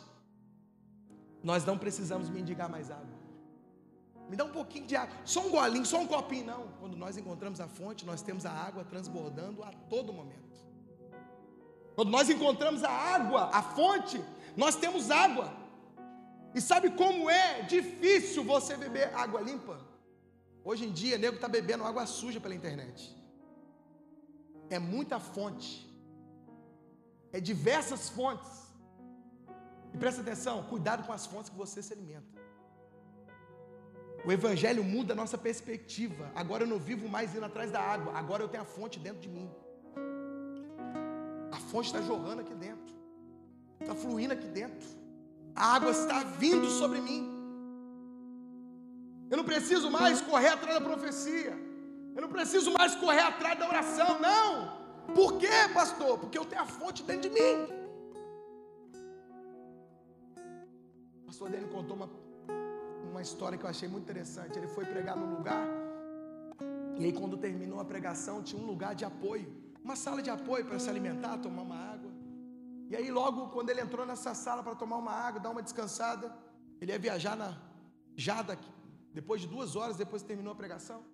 [1.42, 3.16] nós não precisamos mendigar mais água.
[4.30, 6.68] Me dá um pouquinho de água, só um golinho, só um copinho, não.
[6.80, 10.56] Quando nós encontramos a fonte, nós temos a água transbordando a todo momento.
[11.94, 14.22] Quando nós encontramos a água, a fonte,
[14.56, 15.65] nós temos água.
[16.56, 19.76] E sabe como é difícil você beber água limpa?
[20.68, 23.14] Hoje em dia, nego está bebendo água suja pela internet.
[24.76, 25.86] É muita fonte
[27.36, 28.52] é diversas fontes.
[29.92, 32.34] E presta atenção, cuidado com as fontes que você se alimenta.
[34.24, 36.30] O Evangelho muda a nossa perspectiva.
[36.34, 39.20] Agora eu não vivo mais indo atrás da água, agora eu tenho a fonte dentro
[39.20, 39.50] de mim.
[41.52, 42.94] A fonte está jorrando aqui dentro,
[43.80, 44.88] está fluindo aqui dentro.
[45.56, 47.22] A água está vindo sobre mim.
[49.30, 51.54] Eu não preciso mais correr atrás da profecia.
[52.14, 55.14] Eu não preciso mais correr atrás da oração, não.
[55.14, 56.18] Por quê, pastor?
[56.18, 57.56] Porque eu tenho a fonte dentro de mim.
[61.22, 62.10] O pastor dele contou uma,
[63.10, 64.58] uma história que eu achei muito interessante.
[64.58, 65.66] Ele foi pregar num lugar,
[66.98, 69.46] e aí, quando terminou a pregação, tinha um lugar de apoio,
[69.84, 72.05] uma sala de apoio para se alimentar, tomar uma água.
[72.90, 76.26] E aí, logo, quando ele entrou nessa sala para tomar uma água, dar uma descansada,
[76.80, 77.48] ele ia viajar na
[78.16, 78.58] Jada,
[79.12, 81.04] depois de duas horas, depois que terminou a pregação.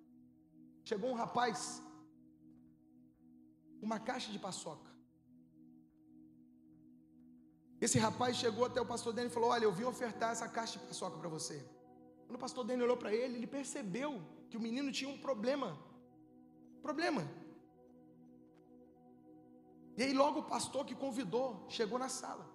[0.84, 1.82] Chegou um rapaz
[3.80, 4.90] uma caixa de paçoca.
[7.80, 10.78] Esse rapaz chegou até o pastor Daniel e falou: Olha, eu vim ofertar essa caixa
[10.78, 11.58] de paçoca para você.
[12.26, 15.76] Quando o pastor Daniel olhou para ele, ele percebeu que o menino tinha um problema.
[16.80, 17.22] Problema.
[19.96, 22.46] E aí, logo o pastor que convidou chegou na sala.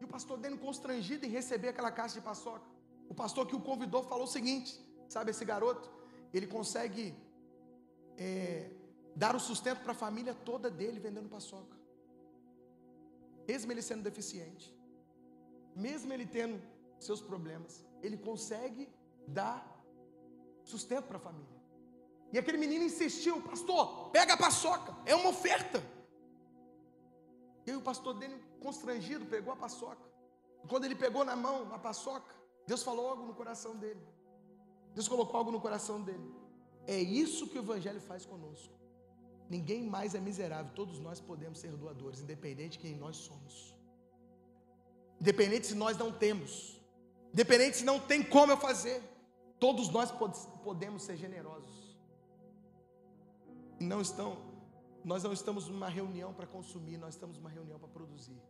[0.00, 2.68] E o pastor Daniel, constrangido em receber aquela caixa de paçoca,
[3.08, 5.90] o pastor que o convidou falou o seguinte: Sabe, esse garoto,
[6.32, 7.14] ele consegue
[8.18, 8.70] é,
[9.14, 11.76] dar o sustento para a família toda dele vendendo paçoca.
[13.46, 14.74] Mesmo ele sendo deficiente,
[15.74, 16.60] mesmo ele tendo
[16.98, 18.88] seus problemas, ele consegue
[19.26, 19.64] dar
[20.64, 21.56] sustento para a família.
[22.32, 25.82] E aquele menino insistiu, pastor, pega a paçoca, é uma oferta.
[27.66, 30.06] E aí o pastor dele, constrangido, pegou a paçoca.
[30.64, 32.34] E quando ele pegou na mão a paçoca,
[32.66, 34.00] Deus falou algo no coração dele.
[34.94, 36.34] Deus colocou algo no coração dele.
[36.86, 38.72] É isso que o Evangelho faz conosco.
[39.48, 43.76] Ninguém mais é miserável, todos nós podemos ser doadores, independente de quem nós somos.
[45.20, 46.80] Independente se nós não temos,
[47.32, 49.02] independente se não tem como eu fazer,
[49.58, 50.10] todos nós
[50.64, 51.96] podemos ser generosos.
[53.78, 54.36] E não estão,
[55.06, 58.42] nós não estamos numa reunião para consumir, nós estamos numa reunião para produzir.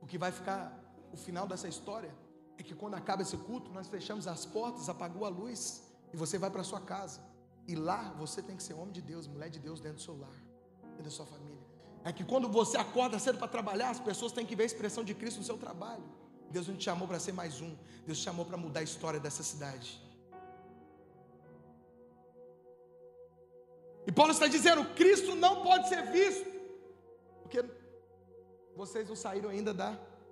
[0.00, 0.76] O que vai ficar,
[1.12, 2.12] o final dessa história,
[2.58, 6.36] é que quando acaba esse culto, nós fechamos as portas, apagou a luz, e você
[6.36, 7.20] vai para sua casa.
[7.68, 10.18] E lá você tem que ser homem de Deus, mulher de Deus dentro do seu
[10.18, 10.42] lar,
[10.82, 11.62] dentro da sua família.
[12.04, 15.04] É que quando você acorda cedo para trabalhar, as pessoas têm que ver a expressão
[15.04, 16.02] de Cristo no seu trabalho.
[16.50, 19.20] Deus não te chamou para ser mais um, Deus te chamou para mudar a história
[19.20, 20.02] dessa cidade.
[24.08, 26.50] E Paulo está dizendo: Cristo não pode ser visto,
[27.42, 27.62] porque
[28.74, 29.90] vocês não saíram ainda da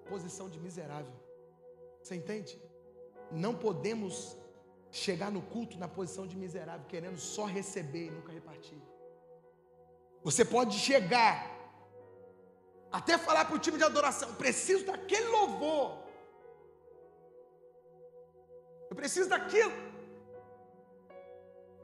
[0.08, 1.12] posição de miserável.
[2.02, 2.58] Você entende?
[3.30, 4.34] Não podemos
[4.90, 8.78] chegar no culto na posição de miserável, querendo só receber e nunca repartir.
[10.24, 11.36] Você pode chegar,
[12.90, 15.98] até falar para o time de adoração: preciso daquele louvor,
[18.88, 19.76] eu preciso daquilo.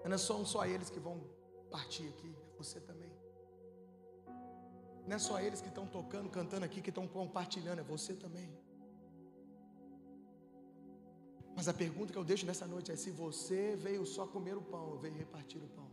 [0.01, 1.32] Mas não são só eles que vão
[1.77, 3.13] partir aqui, é você também.
[5.07, 8.49] Não é só eles que estão tocando, cantando aqui, que estão compartilhando, é você também.
[11.57, 14.63] Mas a pergunta que eu deixo nessa noite é: se você veio só comer o
[14.63, 15.91] pão, veio repartir o pão.